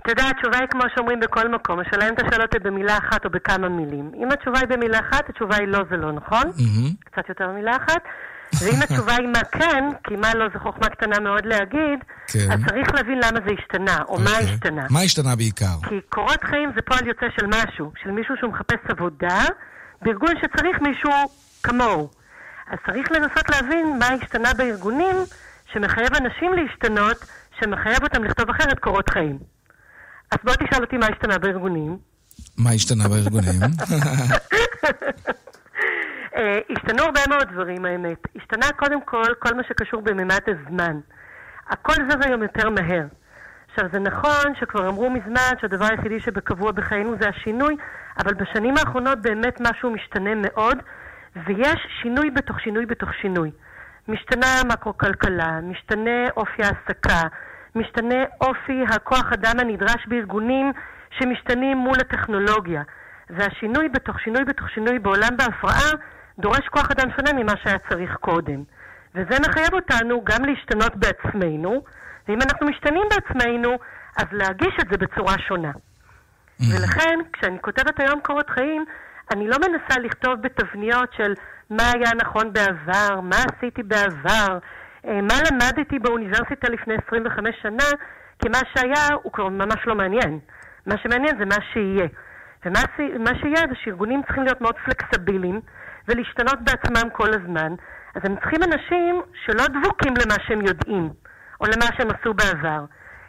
[0.00, 3.24] אתה יודע, התשובה היא כמו שאומרים בכל מקום, השאלה אם אתה שואל אותי במילה אחת
[3.24, 4.10] או בכמה מילים.
[4.22, 6.42] אם התשובה היא במילה אחת, התשובה היא לא זה לא, נכון?
[6.46, 6.90] מהמם.
[7.04, 8.02] קצת יותר ממילה אחת.
[8.60, 12.52] ואם התשובה היא מה כן, כי מה לא זה חוכמה קטנה מאוד להגיד, כן.
[12.52, 14.54] אז צריך להבין למה זה השתנה, או מה אוקיי.
[14.54, 14.86] השתנה.
[14.90, 15.76] מה השתנה בעיקר?
[15.88, 19.44] כי קורות חיים זה פועל יוצא של משהו, של מישהו שהוא מחפש עבודה,
[20.02, 21.10] בארגון שצריך מישהו
[21.64, 22.10] כמוהו.
[22.66, 25.16] אז צריך לנסות להבין מה השתנה בארגונים
[25.72, 27.16] שמחייב אנשים להשתנות,
[27.60, 29.38] שמחייב אותם לכתוב אחרת קורות חיים.
[30.30, 31.98] אז בוא תשאל אותי מה השתנה בארגונים.
[32.58, 33.60] מה השתנה בארגונים?
[36.36, 38.18] אה, השתנו הרבה מאוד דברים, האמת.
[38.36, 41.00] השתנה קודם כל כל מה שקשור בממד הזמן.
[41.68, 43.06] הכל זז היום יותר מהר.
[43.70, 47.76] עכשיו, זה נכון שכבר אמרו מזמן שהדבר היחידי שבקבוע בחיינו זה השינוי,
[48.18, 50.78] אבל בשנים האחרונות באמת משהו משתנה מאוד,
[51.36, 53.50] ויש שינוי בתוך שינוי בתוך שינוי.
[54.08, 57.28] משתנה המקרו-כלכלה, משתנה אופי ההעסקה,
[57.74, 60.72] משתנה אופי הכוח אדם הנדרש בארגונים
[61.18, 62.82] שמשתנים מול הטכנולוגיה.
[63.30, 65.90] והשינוי בתוך שינוי בתוך שינוי בעולם בהפרעה
[66.38, 68.62] דורש כוח אדם שונה ממה שהיה צריך קודם.
[69.14, 71.82] וזה מחייב אותנו גם להשתנות בעצמנו,
[72.28, 73.78] ואם אנחנו משתנים בעצמנו,
[74.16, 75.70] אז להגיש את זה בצורה שונה.
[76.60, 78.84] ולכן, כשאני כותבת היום קורות חיים,
[79.32, 81.34] אני לא מנסה לכתוב בתבניות של
[81.70, 84.58] מה היה נכון בעבר, מה עשיתי בעבר,
[85.06, 87.84] אה, מה למדתי באוניברסיטה לפני 25 שנה,
[88.38, 90.38] כי מה שהיה הוא כבר ממש לא מעניין.
[90.86, 92.06] מה שמעניין זה מה שיהיה.
[92.66, 95.60] ומה שיהיה זה שארגונים צריכים להיות מאוד פלקסביליים
[96.08, 97.74] ולהשתנות בעצמם כל הזמן.
[98.14, 101.10] אז הם צריכים אנשים שלא דבוקים למה שהם יודעים,
[101.60, 102.84] או למה שהם עשו בעבר,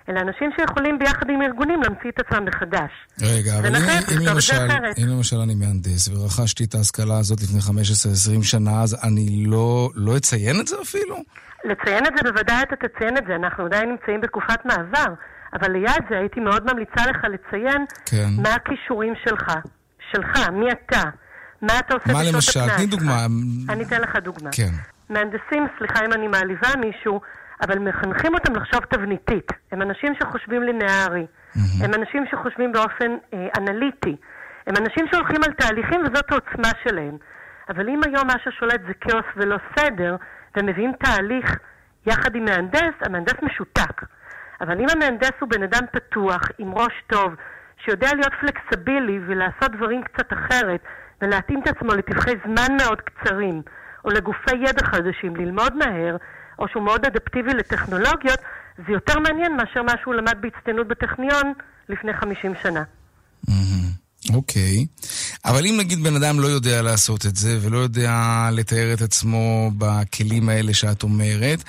[0.09, 2.91] אלא אנשים שיכולים ביחד עם ארגונים להמציא את עצמם מחדש.
[3.21, 3.81] רגע, אבל אם-
[4.21, 4.67] אם למשל.
[5.03, 10.17] אם למשל אני מהנדס ורכשתי את ההשכלה הזאת לפני 15-20 שנה, אז אני לא, לא
[10.17, 11.15] אציין את זה אפילו?
[11.65, 15.13] לציין את זה בוודאי אתה תציין את זה, אנחנו עדיין נמצאים בתקופת מעבר,
[15.53, 18.29] אבל ליד זה הייתי מאוד ממליצה לך לציין כן.
[18.37, 19.53] מה הכישורים שלך,
[20.11, 21.03] שלך, מי אתה,
[21.61, 22.59] מה אתה עושה מה בשעות למשל?
[22.59, 22.99] הפנאי תני שלך.
[22.99, 23.25] דוגמה.
[23.69, 24.49] אני אתן לך דוגמה.
[24.51, 24.69] כן.
[25.09, 27.21] מהנדסים, סליחה אם אני מעליבה מישהו,
[27.61, 29.51] אבל מחנכים אותם לחשוב תבניתית.
[29.71, 31.25] הם אנשים שחושבים לינארי.
[31.83, 34.15] הם אנשים שחושבים באופן אה, אנליטי.
[34.67, 37.17] הם אנשים שהולכים על תהליכים וזאת העוצמה שלהם.
[37.69, 40.15] אבל אם היום מה ששולט זה כאוס ולא סדר,
[40.57, 41.57] ומביאים תהליך
[42.05, 44.01] יחד עם מהנדס, המהנדס משותק.
[44.61, 47.35] אבל אם המהנדס הוא בן אדם פתוח, עם ראש טוב,
[47.77, 50.79] שיודע להיות פלקסבילי ולעשות דברים קצת אחרת,
[51.21, 53.61] ולהתאים את עצמו לטווחי זמן מאוד קצרים,
[54.05, 56.17] או לגופי ידע חדשים, ללמוד מהר,
[56.59, 58.39] או שהוא מאוד אדפטיבי לטכנולוגיות,
[58.77, 61.53] זה יותר מעניין מאשר מה שהוא למד בהצטיינות בטכניון
[61.89, 62.83] לפני 50 שנה.
[63.47, 64.04] מהמם.
[64.33, 64.85] אוקיי.
[65.45, 69.71] אבל אם נגיד בן אדם לא יודע לעשות את זה, ולא יודע לתאר את עצמו
[69.77, 71.63] בכלים האלה שאת אומרת,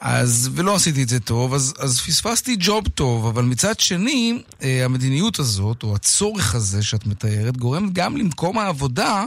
[0.00, 4.84] אז, ולא עשיתי את זה טוב, אז, אז פספסתי ג'וב טוב, אבל מצד שני, אה,
[4.84, 9.24] המדיניות הזאת, או הצורך הזה שאת מתארת, גורמת גם למקום העבודה,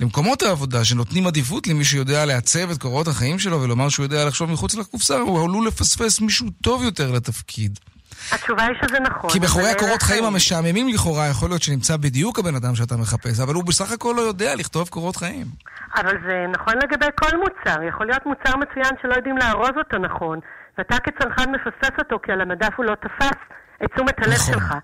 [0.00, 4.50] למקומות העבודה שנותנים עדיפות למי שיודע לעצב את קורות החיים שלו ולומר שהוא יודע לחשוב
[4.50, 7.78] מחוץ לקופסה, הוא עלול לפספס מישהו טוב יותר לתפקיד.
[8.32, 9.30] התשובה היא שזה נכון.
[9.30, 10.24] כי מאחורי הקורות חיים החיים.
[10.24, 14.22] המשעממים לכאורה, יכול להיות שנמצא בדיוק הבן אדם שאתה מחפש, אבל הוא בסך הכל לא
[14.22, 15.46] יודע לכתוב קורות חיים.
[15.96, 17.82] אבל זה נכון לגבי כל מוצר.
[17.82, 20.38] יכול להיות מוצר מצוין שלא יודעים לארוז אותו נכון,
[20.78, 23.38] ואתה כצרכן מפספס אותו כי על המדף הוא לא תפס
[23.84, 24.54] את תשומת הלב נכון.
[24.54, 24.74] שלך.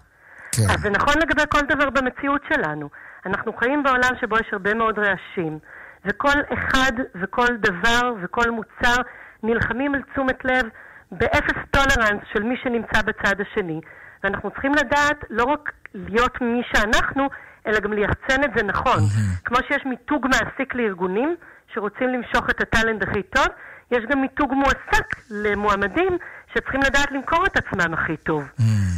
[0.53, 0.71] כן.
[0.71, 2.89] אז זה נכון לגבי כל דבר במציאות שלנו.
[3.27, 5.59] אנחנו חיים בעולם שבו יש הרבה מאוד רעשים,
[6.05, 9.03] וכל אחד וכל דבר וכל מוצר
[9.43, 10.67] נלחמים על תשומת לב
[11.13, 13.81] באפס tolerance של מי שנמצא בצד השני.
[14.25, 17.29] ואנחנו צריכים לדעת לא רק להיות מי שאנחנו,
[17.67, 18.99] אלא גם ליחצן את זה נכון.
[19.45, 21.37] כמו שיש מיתוג מעסיק לארגונים
[21.75, 23.47] שרוצים למשוך את ה talent הכי טוב,
[23.91, 26.19] יש גם מיתוג מועסק למועמדים
[26.55, 28.49] שצריכים לדעת למכור את עצמם הכי טוב.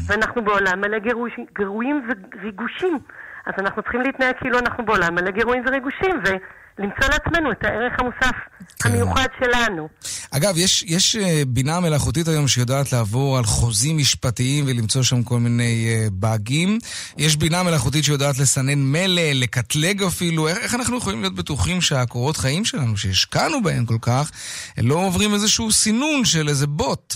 [0.07, 2.99] ואנחנו בעולם מלא גירוש, גירויים וריגושים.
[3.47, 6.21] אז אנחנו צריכים להתנהג כאילו אנחנו בעולם מלא גירויים וריגושים,
[6.79, 8.37] ולמצוא לעצמנו את הערך המוסף
[8.83, 8.89] כן.
[8.89, 9.89] המיוחד שלנו.
[10.31, 15.39] אגב, יש, יש אה, בינה מלאכותית היום שיודעת לעבור על חוזים משפטיים ולמצוא שם כל
[15.39, 16.79] מיני uh, באגים.
[17.17, 20.49] יש בינה מלאכותית שיודעת לסנן מלל, לקטלג אפילו.
[20.49, 24.31] איך, איך אנחנו יכולים להיות בטוחים שהקורות חיים שלנו, שהשקענו בהם כל כך,
[24.83, 27.15] לא עוברים איזשהו סינון של איזה בוט?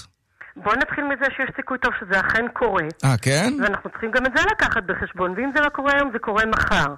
[0.56, 2.84] בואו נתחיל מזה שיש סיכוי טוב שזה אכן קורה.
[3.04, 3.52] אה, כן?
[3.62, 6.94] ואנחנו צריכים גם את זה לקחת בחשבון, ואם זה לא קורה היום, זה קורה מחר.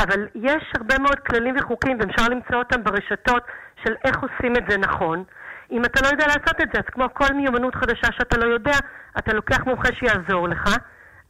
[0.00, 3.42] אבל יש הרבה מאוד כללים וחוקים, ואפשר למצוא אותם ברשתות
[3.84, 5.24] של איך עושים את זה נכון.
[5.70, 8.76] אם אתה לא יודע לעשות את זה, אז כמו כל מיומנות חדשה שאתה לא יודע,
[9.18, 10.76] אתה לוקח מומחה שיעזור לך.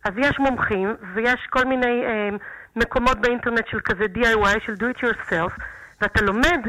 [0.04, 2.28] אז יש מומחים, ויש כל מיני אה,
[2.76, 5.62] מקומות באינטרנט של כזה DIY, של do it yourself,
[6.00, 6.60] ואתה לומד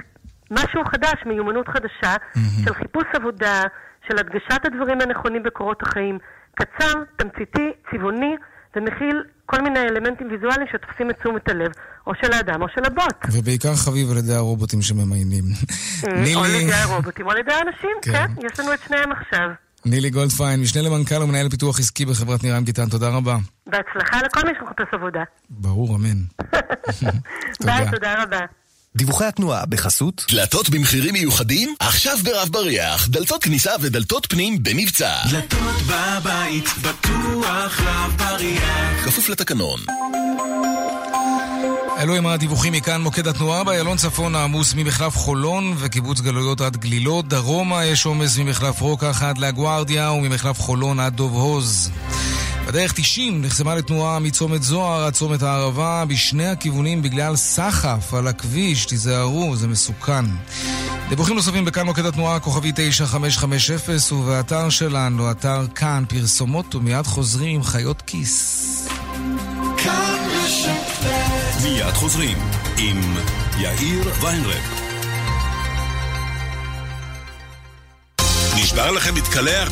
[0.51, 2.65] משהו חדש, מיומנות חדשה, mm-hmm.
[2.65, 3.61] של חיפוש עבודה,
[4.07, 6.19] של הדגשת הדברים הנכונים בקורות החיים.
[6.55, 8.35] קצר, תמציתי, צבעוני,
[8.75, 11.71] ומכיל כל מיני אלמנטים ויזואליים שתופסים את תשומת הלב,
[12.07, 13.25] או של האדם או של הבוט.
[13.31, 15.43] ובעיקר חביב על ידי הרובוטים שממיינים.
[16.07, 18.11] אה, או על ידי הרובוטים או על ידי האנשים, כן.
[18.11, 19.49] כן, יש לנו את שניהם עכשיו.
[19.85, 23.37] נילי גולדפיין, משנה למנכ"ל ומנהל פיתוח עסקי בחברת ניריים גיטן, תודה רבה.
[23.67, 25.23] בהצלחה לכל מי שמחפש עבודה.
[25.49, 26.17] ברור, אמן.
[27.65, 28.39] ביי, תודה רבה.
[28.95, 31.75] דיווחי התנועה בחסות דלתות במחירים מיוחדים?
[31.79, 33.07] עכשיו ברב בריח.
[33.07, 35.13] דלתות כניסה ודלתות פנים במבצע.
[35.31, 39.05] דלתות בבית בטוח רב בריח.
[39.05, 39.79] כפוף לתקנון.
[41.99, 47.27] אלו הם הדיווחים מכאן מוקד התנועה באיילון צפון העמוס ממחלף חולון וקיבוץ גלויות עד גלילות.
[47.27, 51.91] דרומה יש עומס ממחלף רוקח עד לגוארדיה וממחלף חולון עד דוב הוז
[52.67, 58.85] בדרך 90 נחסמה לתנועה מצומת זוהר עד צומת הערבה בשני הכיוונים בגלל סחף על הכביש,
[58.85, 60.25] תיזהרו, זה מסוכן.
[61.09, 67.63] דיווחים נוספים בכאן מוקד התנועה, כוכבי 9550 ובאתר שלנו, אתר כאן, פרסומות ומיד חוזרים עם
[67.63, 68.87] חיות כיס.
[71.63, 72.37] מיד חוזרים
[72.77, 73.01] עם
[73.57, 74.83] יאיר ויינרב.
[78.55, 79.71] נשבר לכם להתקלח?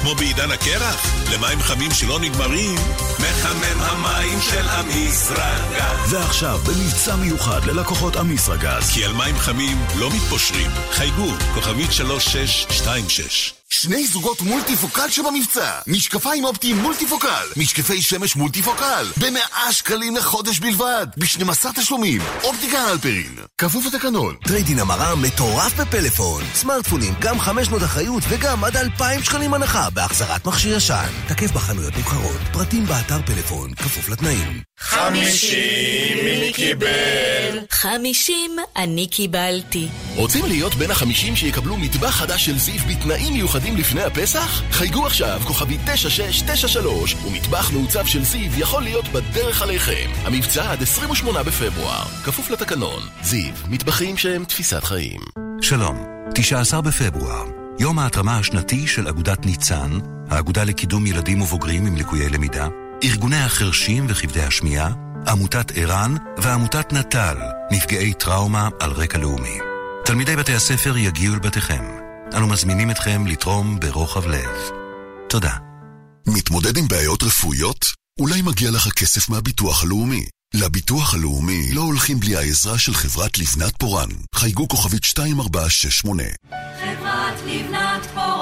[0.00, 1.06] כמו בעידן הקרח?
[1.32, 2.74] למים חמים שלא נגמרים?
[3.18, 6.12] מחמם המים של אמיסרגז.
[6.12, 8.90] ועכשיו, במבצע מיוחד ללקוחות אמיסרגז.
[8.94, 10.70] כי על מים חמים לא מתפשרים.
[10.90, 15.70] חייגו, כוכבית 3626 שני זוגות מולטיפוקל שבמבצע.
[15.86, 17.46] משקפיים אופטיים מולטיפוקל.
[17.56, 19.06] משקפי שמש מולטיפוקל.
[19.16, 21.06] במאה שקלים לחודש בלבד.
[21.16, 22.20] ב-12 תשלומים.
[22.44, 23.34] אופטיקה הלפרין.
[23.58, 24.34] כפוף לתקנון.
[24.44, 26.44] trade-in המרה מטורף בפלאפון.
[26.54, 31.08] סמארטפונים, גם 500 אחריות וגם עד 2,000 שקלים הנחה בהחזרת מכשיר ישן.
[31.28, 32.40] תקף בחנויות נבחרות.
[32.52, 33.74] פרטים באתר פלאפון.
[33.74, 34.62] כפוף לתנאים.
[34.78, 37.58] חמישים מי קיבל?
[37.70, 39.88] חמישים אני קיבלתי.
[40.14, 44.62] רוצים להיות בין החמישים שיקבלו מטבח חדש של זיו בתנאים מיוחדים לפני הפסח?
[44.70, 50.10] חייגו עכשיו, כוכבי 9693, ומטבח מעוצב של זיו יכול להיות בדרך עליכם.
[50.24, 53.02] המבצע עד 28 בפברואר, כפוף לתקנון.
[53.22, 55.20] זיו, מטבחים שהם תפיסת חיים.
[55.60, 57.44] שלום, 19 בפברואר,
[57.78, 59.98] יום ההתרמה השנתי של אגודת ניצן,
[60.30, 62.68] האגודה לקידום ילדים ובוגרים עם ליקויי למידה,
[63.04, 64.90] ארגוני החרשים וכבדי השמיעה,
[65.28, 67.36] עמותת ער"ן ועמותת נט"ל,
[67.70, 69.58] נפגעי טראומה על רקע לאומי.
[70.04, 72.09] תלמידי בתי הספר יגיעו לבתיכם.
[72.36, 74.70] אנו מזמינים אתכם לתרום ברוחב לב.
[75.28, 75.52] תודה.
[76.26, 77.86] מתמודד עם בעיות רפואיות?
[78.20, 80.24] אולי מגיע לך כסף מהביטוח הלאומי.
[80.54, 84.08] לביטוח הלאומי לא הולכים בלי העזרה של חברת לבנת פורן.
[84.34, 86.22] חייגו כוכבית 2468.
[86.80, 88.39] חברת לבנת פורן.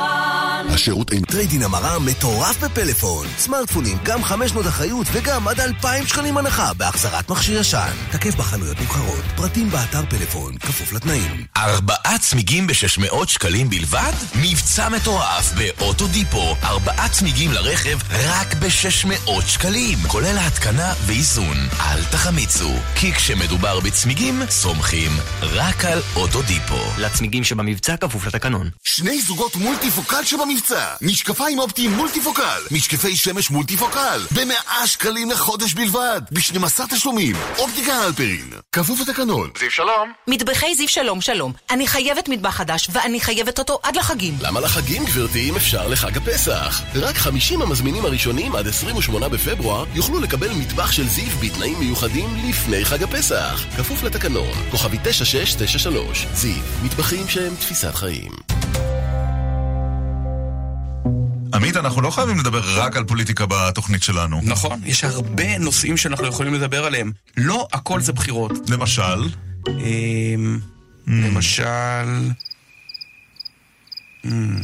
[0.78, 1.22] השירות אין...
[1.22, 3.26] trade-in המרה מטורף בפלאפון.
[3.38, 7.92] סמארטפונים, גם 500 אחריות וגם עד 2,000 שקלים הנחה בהחזרת מכשיר ישן.
[8.10, 9.24] תקף בחנויות נבחרות.
[9.36, 10.58] פרטים באתר פלאפון.
[10.58, 11.44] כפוף לתנאים.
[11.56, 14.12] ארבעה צמיגים ב-600 שקלים בלבד?
[14.34, 16.56] מבצע מטורף באוטודיפו.
[16.62, 19.98] ארבעה צמיגים לרכב רק ב-600 שקלים.
[20.06, 21.56] כולל ההתקנה ואיזון.
[21.80, 25.12] אל תחמיצו, כי כשמדובר בצמיגים, סומכים
[25.42, 26.80] רק על אוטודיפו.
[26.98, 28.70] לצמיגים שבמבצע כפוף לתקנון.
[28.84, 30.67] שני זוגות מולטיפוקל שבמבצע.
[31.02, 32.62] משקפיים אופטיים מולטיפוקל.
[32.70, 34.20] משקפי שמש מולטיפוקל.
[34.34, 36.20] במאה שקלים לחודש בלבד.
[36.30, 37.36] ב-12 תשלומים.
[37.58, 38.50] אופטיקה הלפרין.
[38.72, 39.50] כפוף לתקנון.
[39.58, 40.12] זיו שלום.
[40.26, 41.52] מטבחי זיו שלום שלום.
[41.70, 44.34] אני חייבת מטבח חדש, ואני חייבת אותו עד לחגים.
[44.40, 46.82] למה לחגים, גברתי, אם אפשר לחג הפסח?
[46.94, 52.84] רק 50 המזמינים הראשונים עד 28 בפברואר יוכלו לקבל מטבח של זיו בתנאים מיוחדים לפני
[52.84, 53.64] חג הפסח.
[53.76, 54.52] כפוף לתקנון.
[54.70, 56.26] כוכבי 9693.
[56.34, 58.30] זיו, מטבחים שהם תפיסת חיים.
[61.54, 64.40] עמית, אנחנו לא חייבים לדבר רק על פוליטיקה בתוכנית שלנו.
[64.44, 67.12] נכון, יש הרבה נושאים שאנחנו יכולים לדבר עליהם.
[67.36, 68.52] לא הכל זה בחירות.
[68.68, 69.28] למשל?
[69.68, 70.58] אמ,
[71.06, 72.30] למשל...
[74.24, 74.56] אמ,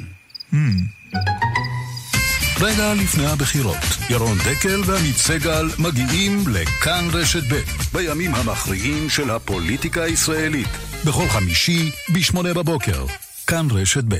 [2.60, 3.76] רגע לפני הבחירות,
[4.10, 7.60] ירון דקל ועמית סגל מגיעים לכאן רשת ב'
[7.92, 10.68] בימים המכריעים של הפוליטיקה הישראלית,
[11.04, 13.06] בכל חמישי, בשמונה בבוקר.
[13.46, 14.14] כאן רשת ב'.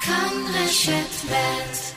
[0.00, 1.93] כאן רשת ב'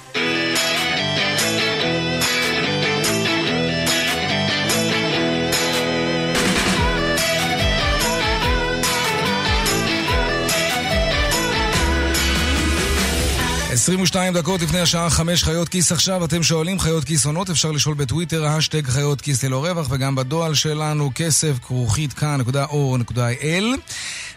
[13.88, 17.95] 22 דקות לפני השעה 5 חיות כיס עכשיו, אתם שואלים חיות כיס עונות, אפשר לשאול
[17.95, 23.63] בטוויטר, השטג חיות כיס ללא רווח, וגם בדואל שלנו, כסף כרוכית כאן.או.il.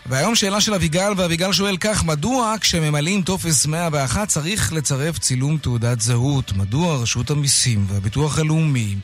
[0.06, 6.00] והיום שאלה של אביגל, ואביגל שואל כך, מדוע כשממלאים טופס 101 צריך לצרף צילום תעודת
[6.00, 6.52] זהות?
[6.52, 8.96] מדוע רשות המיסים והביטוח הלאומי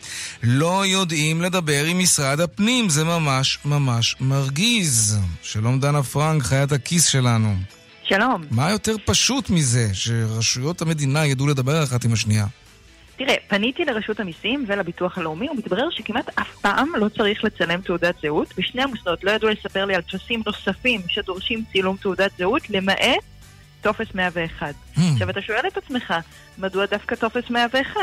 [0.42, 2.88] לא יודעים לדבר עם משרד הפנים?
[2.88, 5.18] זה ממש ממש מרגיז.
[5.42, 7.56] שלום דנה פרנק, חיית הכיס שלנו.
[8.08, 8.42] שלום.
[8.50, 12.46] מה יותר פשוט מזה, שרשויות המדינה ידעו לדבר אחת עם השנייה?
[13.16, 18.54] תראה, פניתי לרשות המיסים ולביטוח הלאומי, ומתברר שכמעט אף פעם לא צריך לצלם תעודת זהות,
[18.58, 23.24] ושני המוסדות לא ידעו לספר לי על טפסים נוספים שדורשים צילום תעודת זהות, למעט
[23.80, 24.74] טופס 101.
[24.96, 26.14] עכשיו, אתה שואל את עצמך,
[26.58, 28.00] מדוע דווקא טופס 101?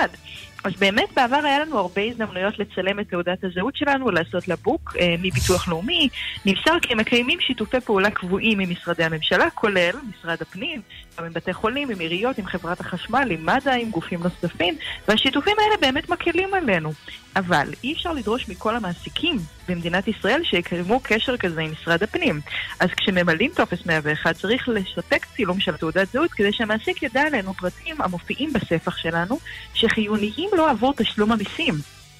[0.64, 4.96] אז באמת בעבר היה לנו הרבה הזדמנויות לצלם את תעודת הזהות שלנו, לעשות לה בוק
[5.00, 6.10] אה, מביטוח לאומי.
[6.46, 10.82] נמסר כי הם מקיימים שיתופי פעולה קבועים עם משרדי הממשלה, כולל משרד הפנים,
[11.18, 14.76] גם עם בתי חולים, עם עיריות, עם חברת החשמל, עם מד"א, עם גופים נוספים,
[15.08, 16.92] והשיתופים האלה באמת מקלים עלינו.
[17.36, 19.38] אבל אי אפשר לדרוש מכל המעסיקים
[19.68, 22.42] במדינת ישראל שיקיימו קשר כזה עם משרד הפנים.
[22.80, 28.02] אז כשממלאים טופס 101 צריך לספק צילום של תעודת זהות כדי שהמעסיק ידע עלינו פרטים
[28.02, 29.40] המופיעים בספח שלנו,
[29.74, 31.76] שחיוניים לו עבור תשלום המיסים.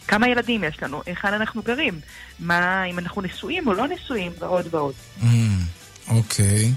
[0.08, 2.00] כמה ילדים יש לנו, היכן אנחנו גרים,
[2.40, 4.94] מה, אם אנחנו נשואים או לא נשואים, ועוד ועוד.
[5.22, 5.26] Mm,
[6.08, 6.72] אוקיי.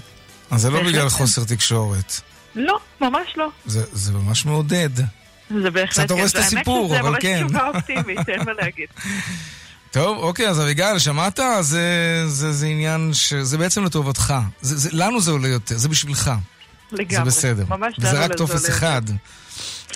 [0.51, 1.09] אז זה לא בגלל כן.
[1.09, 2.21] חוסר תקשורת.
[2.55, 3.49] לא, ממש לא.
[3.65, 4.89] זה זה ממש מעודד.
[5.61, 7.43] זה בהחלט קצת הורס את האמת הסיפור, שזה אבל ממש כן.
[7.47, 8.87] תשובה אופטימית, אין מה להגיד.
[9.91, 11.39] טוב, אוקיי, אז אביגל, שמעת?
[11.61, 13.33] זה, זה, זה עניין ש...
[13.33, 14.33] זה בעצם לטובתך.
[14.61, 16.31] זה, זה, לנו זה עולה יותר, זה בשבילך.
[16.91, 17.15] לגמרי.
[17.17, 17.65] זה בסדר.
[17.69, 19.01] ממש לנו רק זה טופס עולה אחד.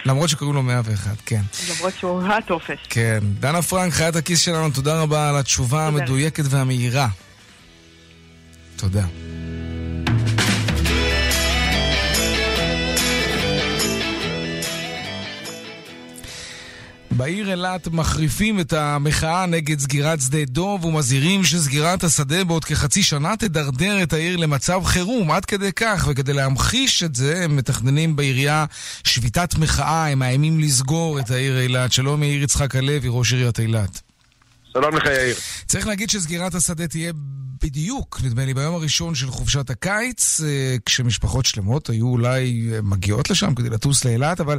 [0.06, 1.42] למרות שקוראים לו 101, כן.
[1.70, 2.78] למרות שהוא הטופס.
[2.90, 3.20] כן.
[3.40, 6.02] דנה פרנק, חיית הכיס שלנו, תודה רבה על התשובה תודה.
[6.04, 7.08] המדויקת והמהירה.
[8.76, 9.06] תודה.
[17.18, 23.38] בעיר אילת מחריפים את המחאה נגד סגירת שדה דוב ומזהירים שסגירת השדה בעוד כחצי שנה
[23.38, 25.32] תדרדר את העיר למצב חירום.
[25.32, 28.66] עד כדי כך, וכדי להמחיש את זה, הם מתכננים בעירייה
[29.04, 31.92] שביתת מחאה, הם מאיימים לסגור את העיר אילת.
[31.92, 34.11] שלום יאיר יצחק הלוי, ראש עיריית אילת.
[34.74, 35.36] שלום לך יאיר.
[35.66, 37.12] צריך להגיד שסגירת השדה תהיה
[37.64, 43.30] בדיוק, נדמה לי, ביום הראשון של חופשת הקיץ, אה, כשמשפחות שלמות היו אולי אה, מגיעות
[43.30, 44.58] לשם כדי לטוס לאילת, אבל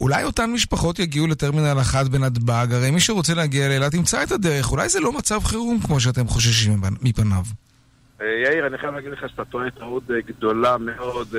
[0.00, 4.70] אולי אותן משפחות יגיעו לטרמינל 1 בנתב"ג, הרי מי שרוצה להגיע לאילת ימצא את הדרך,
[4.72, 7.42] אולי זה לא מצב חירום כמו שאתם חוששים מפניו.
[8.20, 11.34] אה, יאיר, אני חייב להגיד לך שאתה טועה טעות גדולה מאוד.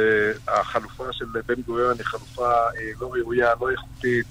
[0.47, 2.51] החלופה של בן גוריון היא חלופה
[3.01, 4.25] לא ראויה, לא איכותית.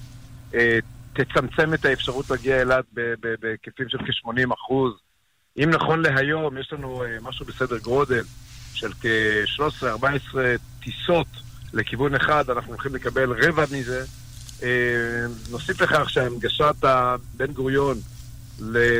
[1.19, 2.85] אה, תצמצם את האפשרות להגיע אילת
[3.41, 4.93] בהיקפים של כ-80 אחוז.
[5.65, 8.23] אם נכון להיום, יש לנו אה, משהו בסדר גודל
[8.75, 10.37] של כ-13-14
[10.85, 11.27] טיסות
[11.73, 14.05] לכיוון אחד, אנחנו הולכים לקבל רבע מזה.
[14.63, 14.69] אה,
[15.51, 16.75] נוסיף לכך שהנגשת
[17.37, 17.97] בן גוריון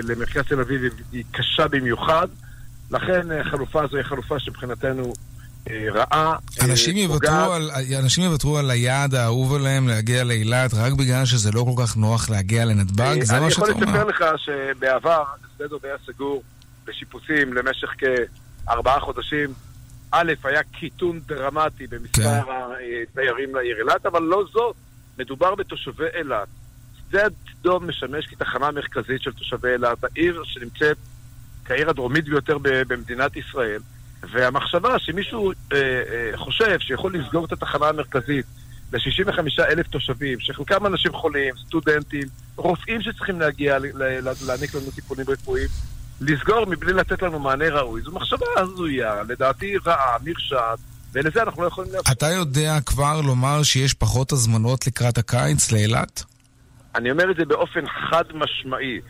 [0.03, 2.29] למרכז תל אביב היא- קשה במיוחד,
[2.91, 5.13] לכן אה, החלופה הזו היא חלופה שמבחינתנו אה,
[5.71, 6.37] רעה.
[6.63, 7.53] אנשים אה, יוותרו.
[7.53, 11.97] על, אנשים יוותרו על היעד האהוב עליהם להגיע לאילת רק בגלל שזה לא כל כך
[11.97, 13.23] נוח להגיע לנתב"ג?
[13.23, 14.05] זה אני מה יכול שאתה לספר אומר?
[14.05, 15.25] לך שבעבר
[15.57, 16.43] שדה דוב היה סגור
[16.85, 19.53] בשיפוצים למשך כארבעה חודשים.
[20.11, 21.97] א', היה קיטון דרמטי כן.
[21.97, 22.43] במספר
[23.03, 24.77] התיירים לעיר אילת, אבל לא זאת.
[25.19, 26.49] מדובר בתושבי אילת.
[27.09, 27.23] שדה
[27.63, 30.97] דוב משמש כתחנה מרכזית של תושבי אילת, העיר שנמצאת
[31.65, 33.81] כעיר הדרומית ביותר במדינת ישראל,
[34.23, 38.47] והמחשבה שמישהו אה, אה, חושב שיכול לסגור את התחנה המרכזית
[38.93, 39.39] ל-65
[39.69, 43.79] אלף תושבים, שחלקם אנשים חולים, סטודנטים, רופאים שצריכים להגיע,
[44.47, 45.69] להעניק לנו טיפולים רפואיים,
[46.21, 48.03] לסגור מבלי לתת לנו מענה ראוי.
[48.03, 50.79] זו מחשבה הזויה, לדעתי רעה, מרשעת,
[51.13, 52.13] ולזה אנחנו לא יכולים לאפשר.
[52.13, 56.25] אתה יודע כבר לומר שיש פחות הזמנות לקראת הקיץ לאילת?
[56.95, 59.01] אני אומר את זה באופן חד משמעי.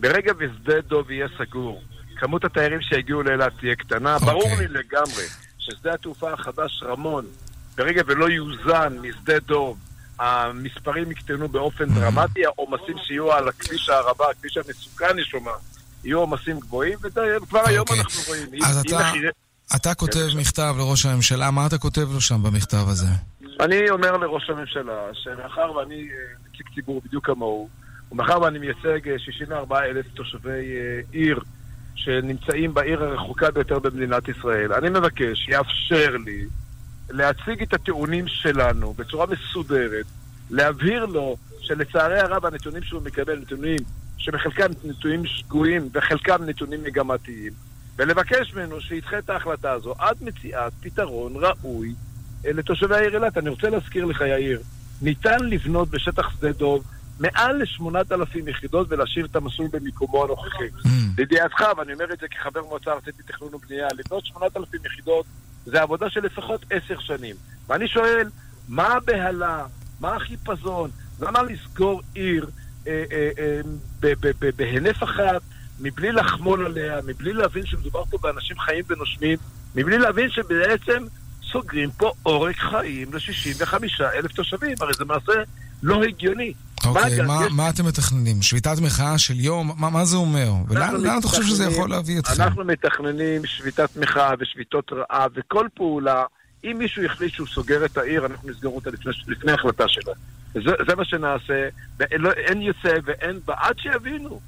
[0.00, 1.82] ברגע ושדה דוב יהיה סגור,
[2.24, 4.14] כמות התיירים שיגיעו לאילת תהיה קטנה.
[4.14, 4.28] אוקיי.
[4.28, 5.24] ברור לי לגמרי
[5.58, 7.24] ששדה התעופה החדש רמון,
[7.76, 9.78] ברגע ולא יוזן משדה דוב,
[10.18, 11.94] המספרים יקטנו באופן Mm.
[11.94, 15.52] דרמטי, העומסים שיהיו על הכביש הערבה, הכביש המסוכן יש לומר,
[16.04, 18.42] יהיו עומסים גבוהים, וכבר היום אנחנו רואים.
[18.42, 18.70] אם- אוקיי.
[18.70, 19.28] אז אם אתה- מחירי-
[19.76, 23.06] אתה כותב מכתב לראש הממשלה, מה אתה כותב לו שם במכתב הזה?
[23.60, 26.08] אני אומר לראש הממשלה, שמאחר ואני אה,
[26.54, 27.68] נציג ציבור בדיוק כמוהו,
[28.12, 31.40] ומאחר ואני מייצג אה, 64 אלף תושבי אה, עיר
[31.94, 36.44] שנמצאים בעיר הרחוקה ביותר במדינת ישראל, אני מבקש, יאפשר לי
[37.10, 40.06] להציג את הטיעונים שלנו בצורה מסודרת,
[40.50, 43.78] להבהיר לו שלצערי הרב הנתונים שהוא מקבל, נתונים
[44.18, 47.52] שבחלקם נתונים שגויים וחלקם נתונים מגמתיים,
[47.96, 51.94] ולבקש ממנו שידחה את ההחלטה הזו עד מציאת פתרון ראוי
[52.46, 53.38] אה, לתושבי העיר אילת.
[53.38, 54.60] אני רוצה להזכיר לך, יאיר,
[55.02, 56.84] ניתן לבנות בשטח שדה דוב
[57.20, 60.64] מעל ל-8,000 יחידות ולהשאיר את המסלול במיקומו הנוכחי.
[61.18, 65.26] לידיעתך, ואני אומר את זה כחבר מועצה ארצית לתכנון ובנייה, לבנות 8,000 יחידות
[65.66, 67.36] זה עבודה של לפחות עשר שנים.
[67.68, 68.30] ואני שואל,
[68.68, 69.66] מה הבהלה?
[70.00, 70.90] מה החיפזון?
[71.20, 72.46] למה לסגור עיר
[72.86, 75.42] אה, אה, אה, בהינף אחת,
[75.80, 79.38] מבלי לחמול עליה, מבלי להבין שמדובר פה באנשים חיים ונושמים,
[79.74, 81.04] מבלי להבין שבעצם
[81.42, 83.74] סוגרים פה עורק חיים ל-65
[84.14, 84.76] אלף תושבים?
[84.80, 85.32] הרי זה מעשה
[85.82, 86.52] לא הגיוני.
[86.86, 88.42] אוקיי, מה, יש- מה אתם מתכננים?
[88.42, 89.70] שביתת מחאה של יום?
[89.76, 90.52] מה, מה זה אומר?
[90.68, 92.42] ולאן אתה חושב שזה יכול להביא אתכם?
[92.42, 96.24] אנחנו מתכננים שביתת מחאה ושביתות רעב וכל פעולה.
[96.64, 100.12] אם מישהו יחליט שהוא סוגר את העיר, אנחנו נסגור אותה לפני, לפני החלטה שלה.
[100.54, 101.68] זה, זה מה שנעשה,
[101.98, 104.40] ואין לא- אין יוצא ואין בא, עד שיבינו.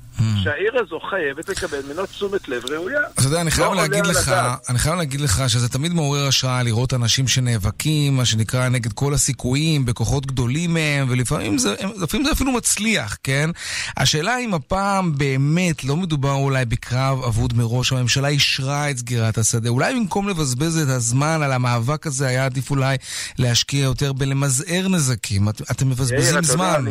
[0.43, 3.01] שהעיר הזו חייבת לקבל ממנו תשומת לב ראויה.
[3.15, 4.33] אתה יודע, אני חייב לא להגיד לך.
[4.69, 9.15] אני חייב להגיד לך שזה תמיד מעורר השראה לראות אנשים שנאבקים, מה שנקרא, נגד כל
[9.15, 13.51] הסיכויים, בכוחות גדולים מהם, ולפעמים זה, לפעמים זה אפילו מצליח, כן?
[13.97, 19.69] השאלה אם הפעם באמת לא מדובר אולי בקרב אבוד מראש, הממשלה אישרה את סגירת השדה.
[19.69, 22.97] אולי במקום לבזבז את הזמן על המאבק הזה, היה עדיף אולי
[23.39, 25.49] להשקיע יותר בלמזער נזקים.
[25.49, 26.85] את, אתם מבזבזים זמן.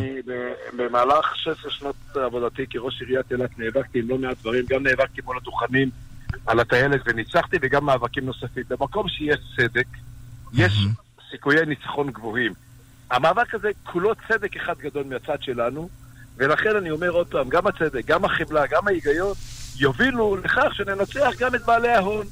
[0.78, 5.38] במהלך 16 שנות עבודתי כראש עיריית אילת נאבקתי עם לא מעט דברים, גם נאבקתי מול
[5.38, 5.90] הדוכנים
[6.46, 8.64] על הטיילת וניצחתי, וגם מאבקים נוספים.
[8.70, 9.88] במקום שיש צדק,
[10.54, 10.86] יש
[11.32, 12.54] סיכויי ניצחון גבוהים.
[13.12, 15.90] המאבק הזה כולו צדק אחד גדול מהצד שלנו,
[16.38, 19.34] ולכן אני אומר עוד פעם, גם הצדק, גם החמלה, גם ההיגיון,
[19.78, 22.26] יובילו לכך שננצח גם את בעלי ההון.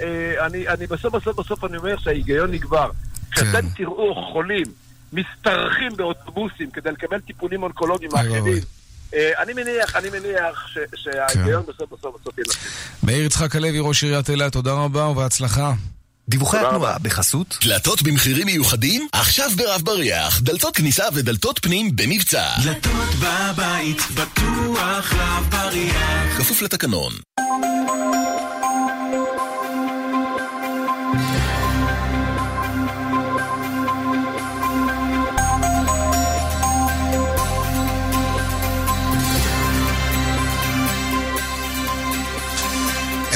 [0.00, 2.90] אה, אני, אני בסוף בסוף בסוף אני אומר שההיגיון נגבר.
[3.30, 4.66] כשאתם תראו חולים
[5.12, 8.54] משתרכים באוטובוסים כדי לקבל טיפולים אונקולוגיים אוי, אחרים, אוי.
[8.54, 8.79] אה,
[9.14, 12.56] אני מניח, אני מניח ש, שההיגיון בסוף בסוף בסוף ינצח.
[13.02, 15.72] מאיר יצחק הלוי, ראש עיריית אילת, תודה רבה ובהצלחה.
[16.28, 19.08] דיווחי התנועה בחסות דלתות במחירים מיוחדים?
[19.12, 20.40] עכשיו ברב בריח.
[20.40, 22.46] דלתות כניסה ודלתות פנים במבצע.
[22.64, 26.38] דלתות בבית, בטוח רב בריח.
[26.38, 27.12] כפוף לתקנון.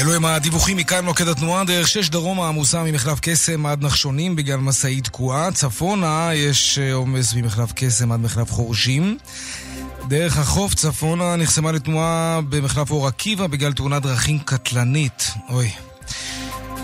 [0.05, 4.57] אלו הם הדיווחים מכאן מוקד התנועה, דרך שש דרומה עמוסה ממחלף קסם עד נחשונים בגלל
[4.57, 5.53] משאית תקועה.
[5.53, 9.19] צפונה יש אה, עומס ממחלף קסם עד מחלף חורשים.
[10.09, 15.31] דרך החוף צפונה נחסמה לתנועה במחלף אור עקיבא בגלל תאונת דרכים קטלנית.
[15.49, 15.71] אוי.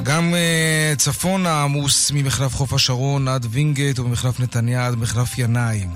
[0.02, 5.86] גם uh, צפונה עמוס ממחלף חוף השרון עד וינגייט ובמחלף נתניה עד מחלף ינאי.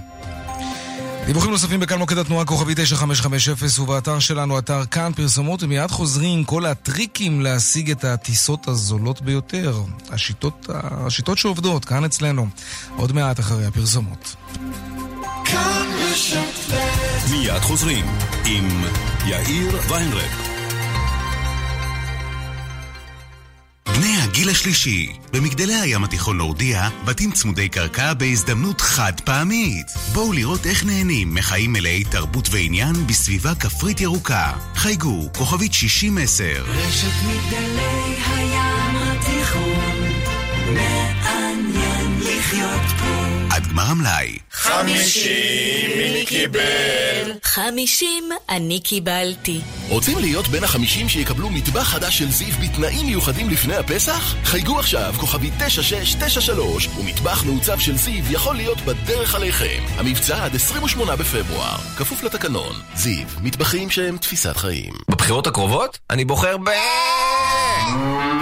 [1.27, 3.55] דיווחים נוספים בכאן מוקד התנועה כוכבי 9550
[3.85, 9.83] ובאתר שלנו, אתר כאן פרסומות ומיד חוזרים כל הטריקים להשיג את הטיסות הזולות ביותר.
[10.11, 12.47] השיטות, השיטות שעובדות כאן אצלנו.
[12.97, 14.35] עוד מעט אחרי הפרסומות.
[15.45, 15.87] כאן
[17.31, 18.07] מיד חוזרים
[18.45, 18.85] עם
[19.27, 20.53] יאיר ויינרב.
[23.89, 29.87] בני הגיל השלישי, במגדלי הים התיכון נורדיה, בתים צמודי קרקע בהזדמנות חד פעמית.
[30.12, 34.53] בואו לראות איך נהנים מחיים מלאי תרבות ועניין בסביבה כפרית ירוקה.
[34.74, 36.64] חייגו, כוכבית 6010.
[36.68, 38.53] רשת מגדלי הים
[43.75, 43.81] פה.
[43.81, 44.39] עד גמר המלאי.
[44.53, 47.33] חמישים מי קיבל?
[47.43, 49.61] חמישים אני קיבלתי.
[49.89, 54.35] רוצים להיות בין החמישים שיקבלו מטבח חדש של זיו בתנאים מיוחדים לפני הפסח?
[54.45, 59.83] חייגו עכשיו, כוכבי 9693, ומטבח מעוצב של זיו יכול להיות בדרך עליכם.
[59.97, 62.72] המבצע עד 28 בפברואר, כפוף לתקנון.
[62.95, 64.93] זיו, מטבחים שהם תפיסת חיים.
[65.11, 66.70] בבחירות הקרובות אני בוחר ב...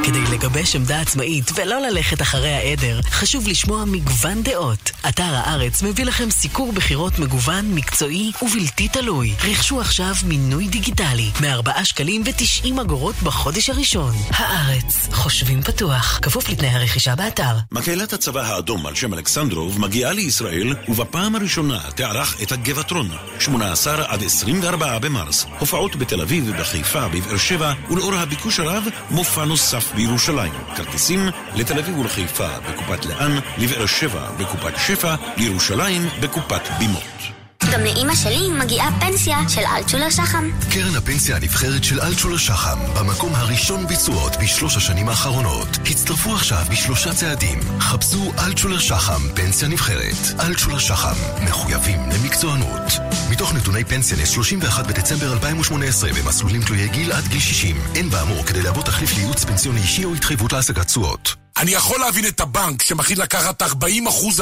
[0.04, 4.90] כדי לגבש עמדה עצמאית ולא ללכת אחרי העדר, חשוב לשמוע מגוון דעות.
[5.08, 9.34] אתר הארץ מביא לכם סיקור בחירות מגוון, מקצועי ובלתי תלוי.
[9.44, 14.14] רכשו עכשיו מינוי דיגיטלי, מ-4 שקלים ו-90 אגורות בחודש הראשון.
[14.30, 17.56] הארץ, חושבים פתוח, כפוף לתנאי הרכישה באתר.
[17.72, 23.08] מקהלת הצבא האדום על שם אלכסנדרוב מגיעה לישראל ובפעם הראשונה תערך את הגבעטרון
[23.38, 28.84] 18 עד 24 במרס הופעות בתל אביב ובחיפה בבאר שבע ולאור הביקוש הרב
[29.22, 30.52] מופע נוסף בירושלים.
[30.76, 37.41] כרטיסים לתל אביב ולחיפה בקופת לאן לבאר שבע בקופת שפע לירושלים בקופת בימות
[37.72, 40.50] גם לאימא שלי מגיעה פנסיה של אלטשולר שחם.
[40.72, 45.68] קרן הפנסיה הנבחרת של אלטשולר שחם, במקום הראשון בתשואות בשלוש השנים האחרונות.
[45.90, 47.60] הצטרפו עכשיו בשלושה צעדים.
[47.80, 50.40] חפשו אלטשולר שחם, פנסיה נבחרת.
[50.40, 52.92] אלטשולר שחם, מחויבים למקצוענות.
[53.30, 57.76] מתוך נתוני פנסיה ל-31 בדצמבר 2018 במסלולים תלויי גיל עד גיל 60.
[57.94, 61.41] אין באמור כדי להוות תחליף לייעוץ פנסיוני אישי או התחייבות להשגת תשואות.
[61.56, 63.66] אני יכול להבין את הבנק שמחליט לקחת 40%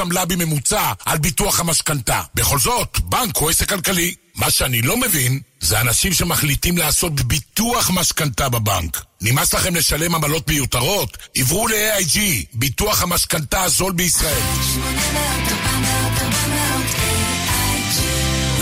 [0.01, 2.21] עמלה בממוצע על ביטוח המשכנתה.
[2.35, 4.15] בכל זאת, בנק הוא עסק כלכלי.
[4.35, 9.03] מה שאני לא מבין, זה אנשים שמחליטים לעשות ביטוח משכנתה בבנק.
[9.21, 11.17] נמאס לכם לשלם עמלות מיותרות?
[11.37, 12.19] עברו ל-AIG,
[12.53, 14.41] ביטוח המשכנתה הזול בישראל.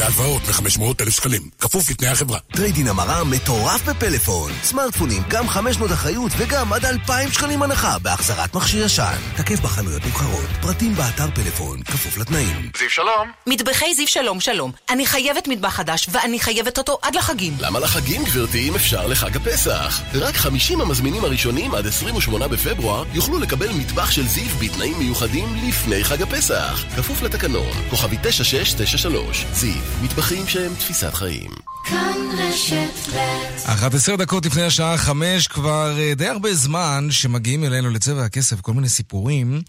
[0.10, 2.40] להלוואות מ-500 אלף שקלים, כפוף לתנאי החברה.
[2.52, 4.52] trade-in המרה מטורף בפלאפון.
[4.64, 9.18] סמארטפונים, גם 500 אחריות וגם עד 2,000 שקלים הנחה בהחזרת מכשיר ישן.
[9.38, 12.70] תקף בחנויות נבחרות, פרטים באתר פלאפון, כפוף לתנאים.
[12.80, 13.32] זיו שלום.
[13.48, 14.72] מטבחי זיו שלום שלום.
[14.90, 17.54] אני חייבת מטבח חדש, ואני חייבת אותו עד לחגים.
[17.60, 20.02] למה לחגים, גברתי, אם אפשר לחג הפסח?
[20.14, 26.04] רק 50 המזמינים הראשונים עד 28 בפברואר יוכלו לקבל מטבח של זיו בתנאים מיוחדים לפני
[26.04, 26.84] חג הפסח.
[26.96, 29.46] כפוף לתקנון, כוכבית 9693.
[29.54, 31.52] זיו, מטבחים שהם תפיסת חיים.
[31.86, 33.18] כאן רשת ב'
[33.66, 38.74] 11 דקות לפני השעה חמש, כבר אה, די הרבה זמן שמגיעים אלינו לצבע הכסף כל
[38.74, 39.62] מיני סיפורים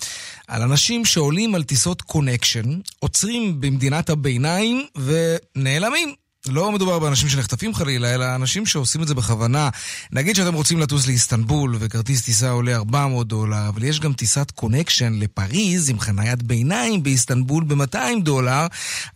[0.49, 6.15] על אנשים שעולים על טיסות קונקשן, עוצרים במדינת הביניים ונעלמים.
[6.49, 9.69] לא מדובר באנשים שנחטפים חלילה, אלא אנשים שעושים את זה בכוונה.
[10.13, 15.13] נגיד שאתם רוצים לטוס לאיסטנבול וכרטיס טיסה עולה 400 דולר, אבל יש גם טיסת קונקשן
[15.13, 18.67] לפריז עם חניית ביניים באיסטנבול ב-200 דולר,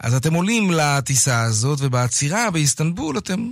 [0.01, 3.49] אז אתם עולים לטיסה הזאת, ובעצירה באיסטנבול אתם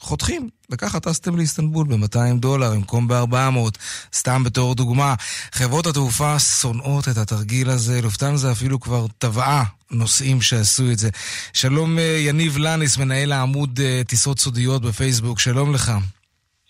[0.00, 0.48] חותכים.
[0.70, 3.78] וככה טסתם לאיסטנבול ב-200 דולר במקום ב-400.
[4.12, 5.14] סתם בתור דוגמה,
[5.52, 11.08] חברות התעופה שונאות את התרגיל הזה, לופטנזה אפילו כבר טבעה נוסעים שעשו את זה.
[11.52, 15.92] שלום אה, יניב לניס, מנהל העמוד אה, טיסות סודיות בפייסבוק, שלום לך.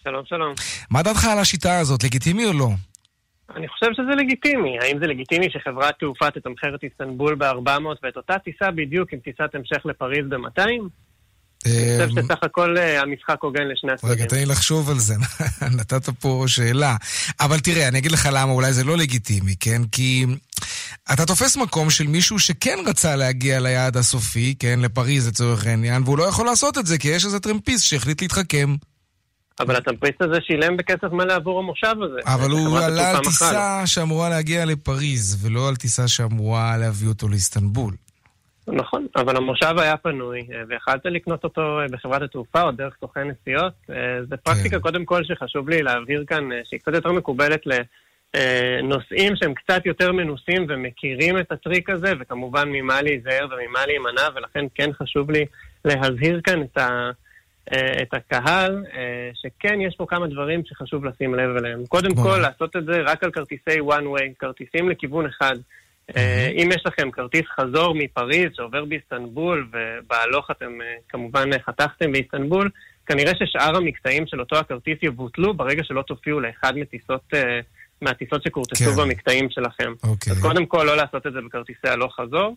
[0.04, 0.54] שלום, שלום.
[0.90, 2.68] מה דעתך על השיטה הזאת, לגיטימי או לא?
[3.56, 4.78] אני חושב שזה לגיטימי.
[4.80, 9.54] האם זה לגיטימי שחברת תעופה תתמחר את איסטנבול ב-400 ואת אותה טיסה בדיוק עם טיסת
[9.54, 10.62] המשך לפריז ב-200?
[11.66, 14.10] אני חושב שסך הכל אה, המשחק הוגן לשני הצדדים.
[14.12, 15.14] רגע, תן לי לחשוב על זה,
[15.78, 16.96] נתת פה שאלה.
[17.40, 19.82] אבל תראה, אני אגיד לך למה אולי זה לא לגיטימי, כן?
[19.92, 20.26] כי
[21.12, 24.80] אתה תופס מקום של מישהו שכן רצה להגיע ליעד הסופי, כן?
[24.82, 28.76] לפריז לצורך העניין, והוא לא יכול לעשות את זה, כי יש איזה טרמפיסט שהחליט להתחכם.
[29.60, 32.20] אבל הטמפריסט הזה שילם בכסף מלא עבור המושב הזה.
[32.34, 33.24] אבל הוא עלה על.
[33.24, 37.94] טיסה שאמורה להגיע לפריז, ולא על טיסה שאמורה להביא אותו לאיסטנבול.
[38.72, 43.28] נכון, אבל המושב היה פנוי, אה, ויכלת לקנות אותו אה, בחברת התעופה או דרך סוכן
[43.28, 43.72] נסיעות.
[43.90, 44.82] אה, זו פרקטיקה כן.
[44.82, 50.66] קודם כל שחשוב לי להבהיר כאן, שהיא קצת יותר מקובלת לנוסעים שהם קצת יותר מנוסים
[50.68, 55.44] ומכירים את הטריק הזה, וכמובן ממה להיזהר וממה להימנע, ולכן כן חשוב לי
[55.84, 57.10] להזהיר כאן את, ה,
[58.02, 58.84] את הקהל,
[59.34, 61.86] שכן יש פה כמה דברים שחשוב לשים לב אליהם.
[61.86, 62.30] קודם ברור.
[62.30, 65.56] כל, לעשות את זה רק על כרטיסי one way, כרטיסים לכיוון אחד.
[66.16, 72.12] אה, אם יש לכם כרטיס חזור מפריז שעובר באיסטנבול, ובהלוך אתם אה, כמובן אה, חתכתם
[72.12, 72.70] באיסטנבול,
[73.06, 77.32] כנראה ששאר המקטעים של אותו הכרטיס יבוטלו ברגע שלא תופיעו לאחד מטיסות,
[78.02, 79.02] מהטיסות שקורטסו כן.
[79.02, 79.92] במקטעים שלכם.
[80.02, 80.32] אוקיי.
[80.32, 82.56] אז קודם כל לא לעשות את זה בכרטיסי הלוך חזור,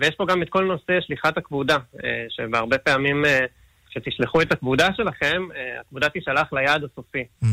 [0.00, 1.76] ויש פה גם את כל נושא שליחת הכבודה,
[2.28, 3.24] שבהרבה פעמים
[3.94, 7.24] כשתשלחו את הכבודה שלכם, אה, הכבודה תישלח ליעד הסופי.
[7.44, 7.48] אה,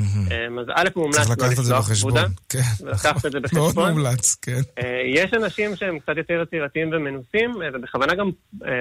[0.62, 2.14] אז א', מומלץ צריך לא לקחת את זה לשלוח בחשבון.
[2.50, 2.60] כן.
[2.82, 3.92] ולקחת את זה מאוד בחשבון.
[3.92, 4.62] מומלץ, כן.
[4.80, 8.30] אה, יש אנשים שהם קצת יותר יצירתיים ומנוסים, ובכוונה גם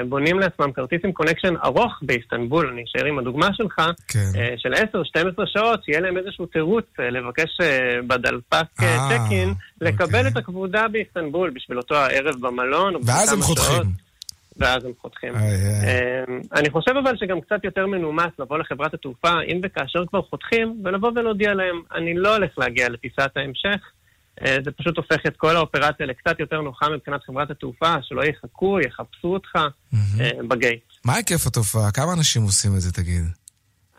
[0.09, 4.31] בונים לעצמם כרטיס עם קונקשן ארוך באיסטנבול, אני אשאר עם הדוגמה שלך, כן.
[4.57, 4.77] של 10-12
[5.47, 7.59] שעות, שיהיה להם איזשהו תירוץ לבקש
[8.07, 8.67] בדלפק
[9.09, 12.95] צ'ק-אין, לקבל את הכבודה באיסטנבול בשביל אותו הערב במלון.
[13.05, 14.10] ואז הם חותכים.
[14.61, 15.35] ואז הם חותכים.
[15.37, 20.83] אה, אני חושב אבל שגם קצת יותר מנומס לבוא לחברת התעופה, אם וכאשר כבר חותכים,
[20.85, 23.81] ולבוא ולהודיע להם, אני לא הולך להגיע לטיסת ההמשך.
[24.47, 28.81] אה, זה פשוט הופך את כל האופרציה לקצת יותר נוחה מבחינת חברת התעופה, שלא יחכו,
[28.81, 29.57] יחפשו אותך
[29.95, 30.83] אה, בגייט.
[31.05, 31.91] מה היקף התופעה?
[31.93, 33.25] כמה אנשים עושים את זה, תגיד?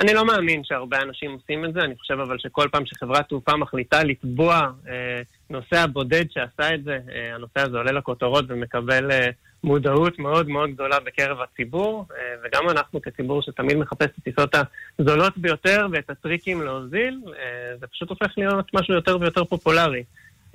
[0.02, 3.58] אני לא מאמין שהרבה אנשים עושים את זה, אני חושב אבל שכל פעם שחברת תעופה
[3.58, 9.30] מחליטה לתבוע אה, נוסע בודד שעשה את זה, אה, הנוסע הזה עולה לכותרות ומקבל אה,
[9.64, 14.56] מודעות מאוד מאוד גדולה בקרב הציבור, אה, וגם אנחנו כציבור שתמיד מחפש את הטיסות
[15.00, 20.04] הזולות ביותר ואת הטריקים להוזיל, אה, זה פשוט הופך להיות משהו יותר ויותר פופולרי.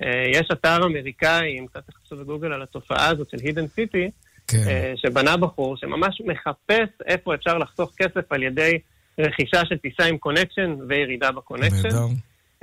[0.03, 4.11] אה, יש אתר אמריקאי, אם קצת תחפשו בגוגל על התופעה הזאת של hidden city,
[4.49, 4.93] כן.
[4.97, 8.79] שבנה בחור שממש מחפש איפה אפשר לחסוך כסף על ידי
[9.19, 11.89] רכישה של טיסה עם קונקשן וירידה בקונקשן.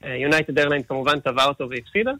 [0.03, 2.11] יונייטד איירליינס כמובן תבעה אותו והפסידה.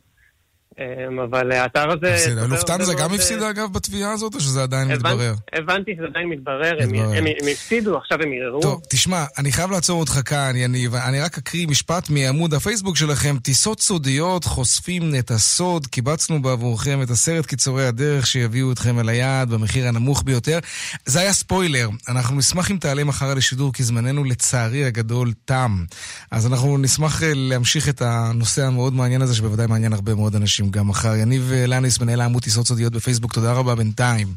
[0.79, 2.13] אמ, אבל האתר הזה...
[2.13, 5.33] בסדר, לופטנזה גם הפסידה אגב בתביעה הזאת, או שזה עדיין מתברר?
[5.53, 6.77] הבנתי שזה עדיין מתברר,
[7.17, 8.61] הם הפסידו, עכשיו הם ערערו.
[8.61, 10.95] טוב, תשמע, אני חייב לעצור אותך כאן, יניב.
[10.95, 13.35] אני רק אקריא משפט מעמוד הפייסבוק שלכם.
[13.41, 19.49] טיסות סודיות חושפים את הסוד, קיבצנו בעבורכם את עשרת קיצורי הדרך שיביאו אתכם אל היעד
[19.49, 20.59] במחיר הנמוך ביותר.
[21.05, 21.89] זה היה ספוילר.
[22.07, 25.83] אנחנו נשמח אם תעלה מחר לשידור, כי זמננו לצערי הגדול תם.
[26.31, 30.62] אז אנחנו נשמח אה, להמשיך את הנושא המאוד מעניין הזה, שבוודאי מעניין הרבה מאוד אנשים
[30.71, 31.15] גם מחר.
[31.15, 34.27] יניב לניס, מנהל העמוד טיסות סודיות בפייסבוק, תודה רבה בינתיים.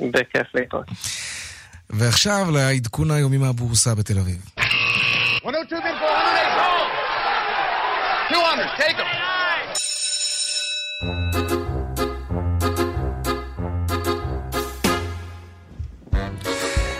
[0.00, 0.86] בכיף להתראות.
[1.90, 4.50] ועכשיו לעדכון היומי מהבורסה בתל אביב.
[8.30, 9.20] 200, take them.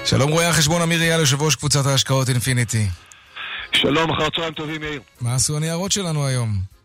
[0.04, 2.86] שלום רואה החשבון אמיר אייל, יושב ראש קבוצת ההשקעות אינפיניטי.
[3.72, 5.00] שלום, אחר צהריים טובים, יאיר.
[5.20, 6.79] מה עשו הניירות שלנו היום?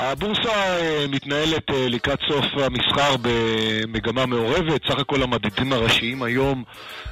[0.00, 6.64] הבורסה אה, מתנהלת אה, לקראת סוף המסחר במגמה מעורבת, סך הכל המדדים הראשיים היום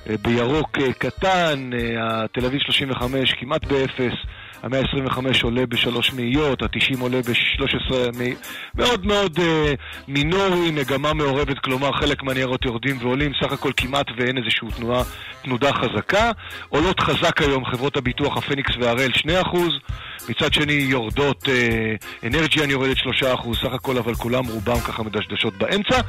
[0.09, 1.71] אה, בירוק קטן,
[2.01, 4.15] התל אביב 35 כמעט באפס,
[4.63, 8.39] ה-125 עולה בשלוש מאיות, ה-90 עולה ב-13 מאיות,
[8.75, 9.73] מאוד מאוד אה,
[10.09, 15.03] מינורי, מגמה מעורבת, כלומר חלק מהניירות יורדים ועולים, סך הכל כמעט ואין איזושהי תנועה,
[15.43, 16.31] תנודה חזקה.
[16.69, 19.57] עולות חזק היום חברות הביטוח, הפניקס והראל 2%,
[20.29, 21.95] מצד שני יורדות, אה,
[22.29, 26.01] אנרג'יאן יורדת 3%, סך הכל אבל כולם רובם ככה מדשדשות באמצע.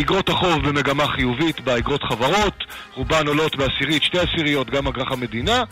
[0.00, 5.64] אגרות החוב במגמה חיובית באגרות חברות, רובן עולות בעשירית, שתי עשיריות, גם אג"ח המדינה.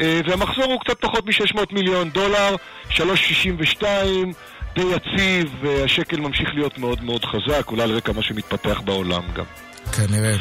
[0.00, 2.56] אה, והמחזור הוא קצת פחות מ-600 מיליון דולר,
[2.90, 3.84] 3.62,
[4.74, 9.44] די יציב, והשקל ממשיך להיות מאוד מאוד חזק, אולי על רקע מה שמתפתח בעולם גם.
[9.96, 10.36] כנראה.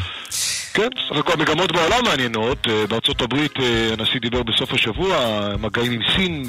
[0.74, 2.68] כן, סך הכל המגמות בעולם מעניינות.
[2.68, 5.18] אה, בארצות הברית אה, הנשיא דיבר בסוף השבוע,
[5.60, 6.46] מגעים עם סין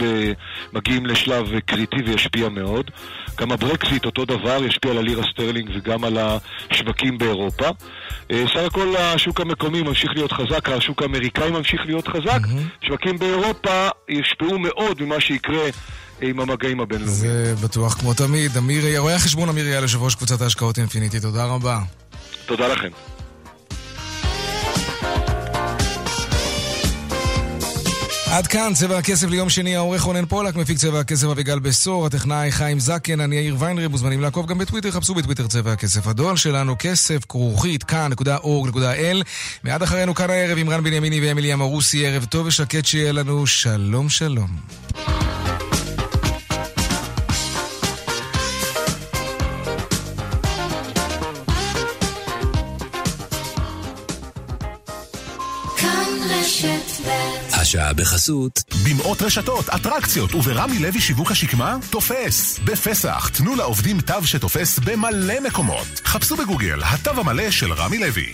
[0.73, 2.91] מגיעים לשלב קריטי וישפיע מאוד.
[3.39, 6.19] גם הברקזיט אותו דבר, ישפיע על הלירה סטרלינג וגם על
[6.71, 7.69] השווקים באירופה.
[8.31, 12.41] אה, סך הכל השוק המקומי ממשיך להיות חזק, השוק האמריקאי ממשיך להיות חזק.
[12.45, 12.87] Mm-hmm.
[12.87, 15.69] שווקים באירופה יושפעו מאוד ממה שיקרה
[16.21, 17.17] עם המגעים הבינלאומיים.
[17.17, 18.57] זה בטוח כמו תמיד.
[18.57, 21.79] אמיר, רואה החשבון אמיר אייל, יושב ראש קבוצת ההשקעות אינפיניטי, תודה רבה.
[22.47, 22.89] תודה לכם.
[28.33, 32.53] עד כאן צבע הכסף ליום שני, העורך רונן פולק, מפיק צבע הכסף אביגל בשור, הטכנאי
[32.53, 36.07] חיים זקן, אני יאיר ויינרי, מוזמנים לעקוב גם בטוויטר, חפשו בטוויטר צבע הכסף.
[36.07, 39.23] הדואל שלנו כסף כרוכית כאן.org.il
[39.65, 44.09] מיד אחרינו כאן הערב עם רן בנימיני ואמילי אמרוסי, ערב טוב ושקט שיהיה לנו, שלום
[44.09, 45.72] שלום.
[57.73, 58.63] השעה בחסות.
[58.85, 62.59] במאות רשתות, אטרקציות וברמי לוי שיווק השקמה, תופס.
[62.65, 66.01] בפסח, תנו לעובדים תו שתופס במלא מקומות.
[66.05, 68.33] חפשו בגוגל, התו המלא של רמי לוי.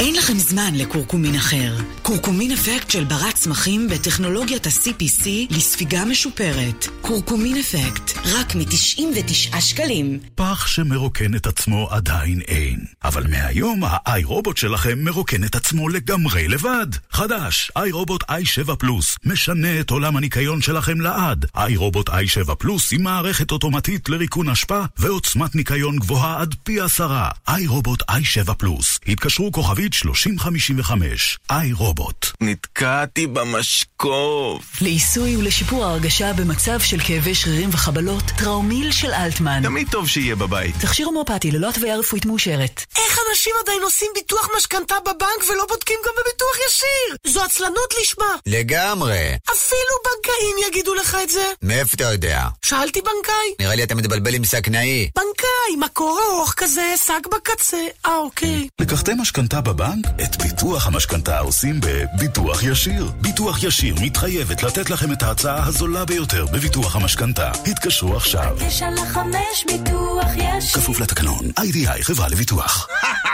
[0.00, 1.76] אין לכם זמן לקורקומין אחר.
[2.02, 6.88] קורקומין אפקט של ברת צמחים בטכנולוגיית ה-CPC לספיגה משופרת.
[7.00, 10.18] קורקומין אפקט, רק מ-99 שקלים.
[10.34, 12.84] פח שמרוקן את עצמו עדיין אין.
[13.04, 16.86] אבל מהיום האיי רובוט שלכם מרוקן את עצמו לגמרי לבד.
[17.12, 21.46] חדש, איי רובוט i7 פלוס, משנה את עולם הניקיון שלכם לעד.
[21.56, 27.28] איי רובוט i7 פלוס עם מערכת אוטומטית לריקון אשפה ועוצמת ניקיון גבוהה עד פי עשרה.
[27.48, 29.00] איי רובוט i7 פלוס.
[29.06, 32.26] התקשרו כוכבית כוכבית 3055, איי רובוט.
[32.40, 34.80] נתקעתי במשקוף.
[34.80, 39.62] לעיסוי ולשיפור ההרגשה במצב של כאבי שרירים וחבלות, טראומיל של אלטמן.
[39.62, 40.74] תמיד טוב שיהיה בבית.
[40.80, 42.84] תכשיר הומואפטי ללא התוויה רפואית מאושרת.
[42.98, 47.16] איך אנשים עדיין עושים ביטוח משכנתה בבנק ולא בודקים גם בביטוח ישיר?
[47.26, 48.34] זו עצלנות לשמה.
[48.46, 49.36] לגמרי.
[49.52, 51.52] אפילו בנקאים יגידו לך את זה.
[51.62, 52.44] מאיפה אתה יודע?
[52.62, 53.54] שאלתי בנקאי.
[53.60, 55.10] נראה לי אתה מתבלבל עם סכנאי.
[55.16, 57.76] בנקאי, מקור ארוך כזה, שק בקצה.
[58.06, 58.68] אה, אוקיי.
[58.80, 59.79] לקחתם משכנתה בבנק?
[59.80, 63.10] את ביטוח המשכנתה עושים בביטוח ישיר.
[63.20, 67.50] ביטוח ישיר מתחייבת לתת לכם את ההצעה הזולה ביותר בביטוח המשכנתה.
[67.66, 68.56] התקשרו עכשיו.
[68.68, 70.80] תשע לחמש ביטוח ישיר.
[70.80, 72.88] כפוף לתקנון, איי-די-איי חברה לביטוח.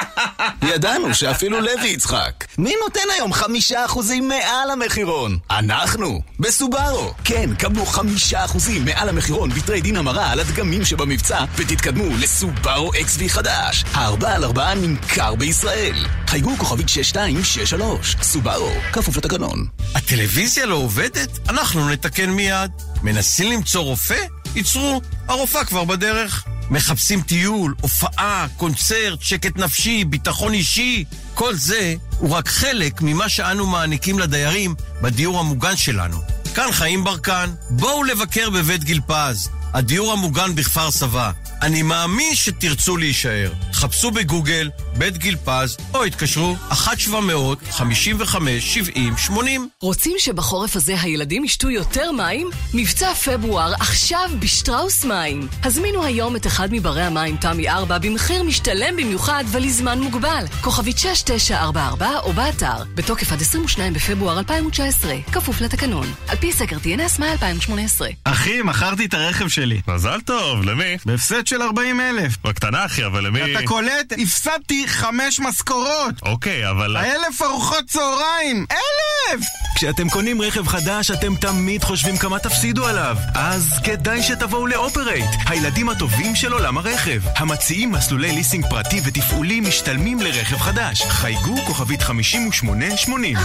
[0.74, 2.44] ידענו שאפילו לוי יצחק.
[2.58, 5.38] מי נותן היום חמישה אחוזים מעל המחירון?
[5.50, 7.12] אנחנו, בסובארו.
[7.24, 13.84] כן, קבלו חמישה אחוזים מעל המחירון בטריידין המרה על הדגמים שבמבצע ותתקדמו לסובארו XV חדש.
[13.92, 16.06] הארבע על ארבעה נמכר בישראל.
[16.36, 19.66] חייגו כוכבית 6263, סובארו, כפוף לתקנון.
[19.94, 21.38] הטלוויזיה לא עובדת?
[21.48, 22.70] אנחנו נתקן מיד.
[23.02, 24.24] מנסים למצוא רופא?
[24.54, 26.44] ייצרו, הרופאה כבר בדרך.
[26.70, 31.04] מחפשים טיול, הופעה, קונצרט, שקט נפשי, ביטחון אישי.
[31.34, 36.18] כל זה הוא רק חלק ממה שאנו מעניקים לדיירים בדיור המוגן שלנו.
[36.54, 39.48] כאן חיים ברקן, בואו לבקר בבית גיל פז.
[39.74, 41.30] הדיור המוגן בכפר סבא.
[41.62, 43.52] אני מאמין שתרצו להישאר.
[43.72, 49.30] חפשו בגוגל בית גיל פז, או התקשרו 1-700-55-70-80.
[49.80, 52.50] רוצים שבחורף הזה הילדים ישתו יותר מים?
[52.74, 55.48] מבצע פברואר עכשיו בשטראוס מים.
[55.62, 60.44] הזמינו היום את אחד מברי המים תמי 4 במחיר משתלם במיוחד ולזמן מוגבל.
[60.60, 62.82] כוכבית 6944 או באתר.
[62.94, 65.14] בתוקף עד 22 בפברואר 2019.
[65.32, 66.14] כפוף לתקנון.
[66.28, 68.08] על פי סקר TNS מאי 2018.
[68.24, 69.80] אחי, מכרתי את הרכב שלי.
[69.88, 70.96] מזל טוב, למי?
[71.04, 72.36] בהפסד של 40 אלף.
[72.44, 73.54] בקטנה אחי, אבל למי?
[73.54, 74.12] אתה קולט?
[74.22, 76.14] הפסדתי חמש משכורות.
[76.22, 76.96] אוקיי, אבל...
[76.96, 78.66] אלף ארוחות צהריים!
[78.70, 79.40] אלף!
[79.76, 83.16] כשאתם קונים רכב חדש, אתם תמיד חושבים כמה תפסידו עליו.
[83.34, 87.20] אז כדאי שתבואו לאופרייט, הילדים הטובים של עולם הרכב.
[87.36, 91.02] המציעים מסלולי ליסינג פרטי ותפעולי משתלמים לרכב חדש.
[91.02, 93.36] חייגו כוכבית 5880.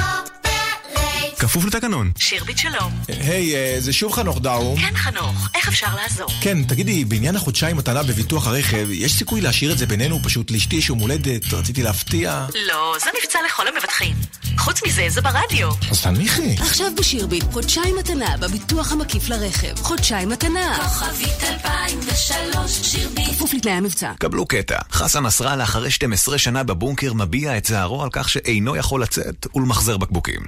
[1.42, 2.12] כפוף לתקנון.
[2.18, 2.94] שירביט שלום.
[3.08, 4.80] היי, אה, זה שוב חנוך דאום.
[4.80, 6.30] כן, חנוך, איך אפשר לעזור?
[6.42, 10.20] כן, תגידי, בעניין החודשיים מתנה בביטוח הרכב, יש סיכוי להשאיר את זה בינינו?
[10.24, 12.46] פשוט לאשתי יש יום הולדת, רציתי להפתיע.
[12.68, 14.16] לא, זה מבצע לכל המבטחים.
[14.58, 15.70] חוץ מזה, זה ברדיו.
[15.92, 16.56] אז תנמיכי.
[16.60, 19.78] עכשיו בשירביט, חודשיים מתנה בביטוח המקיף לרכב.
[19.78, 20.80] חודשיים מתנה.
[20.84, 23.30] כוכבית 2003, שירביט.
[23.30, 24.12] כפוף לתנאי המבצע.
[24.20, 24.80] קבלו קטע.
[24.92, 29.98] חסן נסראללה אחרי 12 שנה בבונקר מביע את צערו על כך שאינו יכול לצאת ולמחזר
[29.98, 30.42] בקבוקים.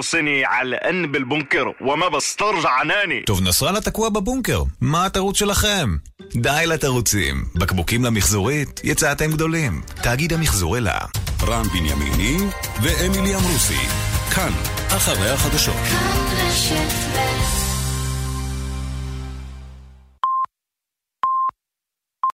[0.02, 4.62] سنة على الأن بالبنكر وما بسترجع عناني טוב, נסראללה תקוע בבונקר.
[4.80, 5.96] מה התירוץ שלכם?
[6.34, 7.44] די לתירוצים.
[7.54, 9.80] בקבוקים למחזורית, יצאתם גדולים.
[10.02, 10.98] תאגיד המחזור אלה.
[11.42, 12.36] רן בנימיני
[12.82, 13.86] ואמילי אמרוסי.
[14.34, 14.52] כאן,
[14.96, 15.74] אחרי החדשות.
[15.74, 17.59] כאן רשת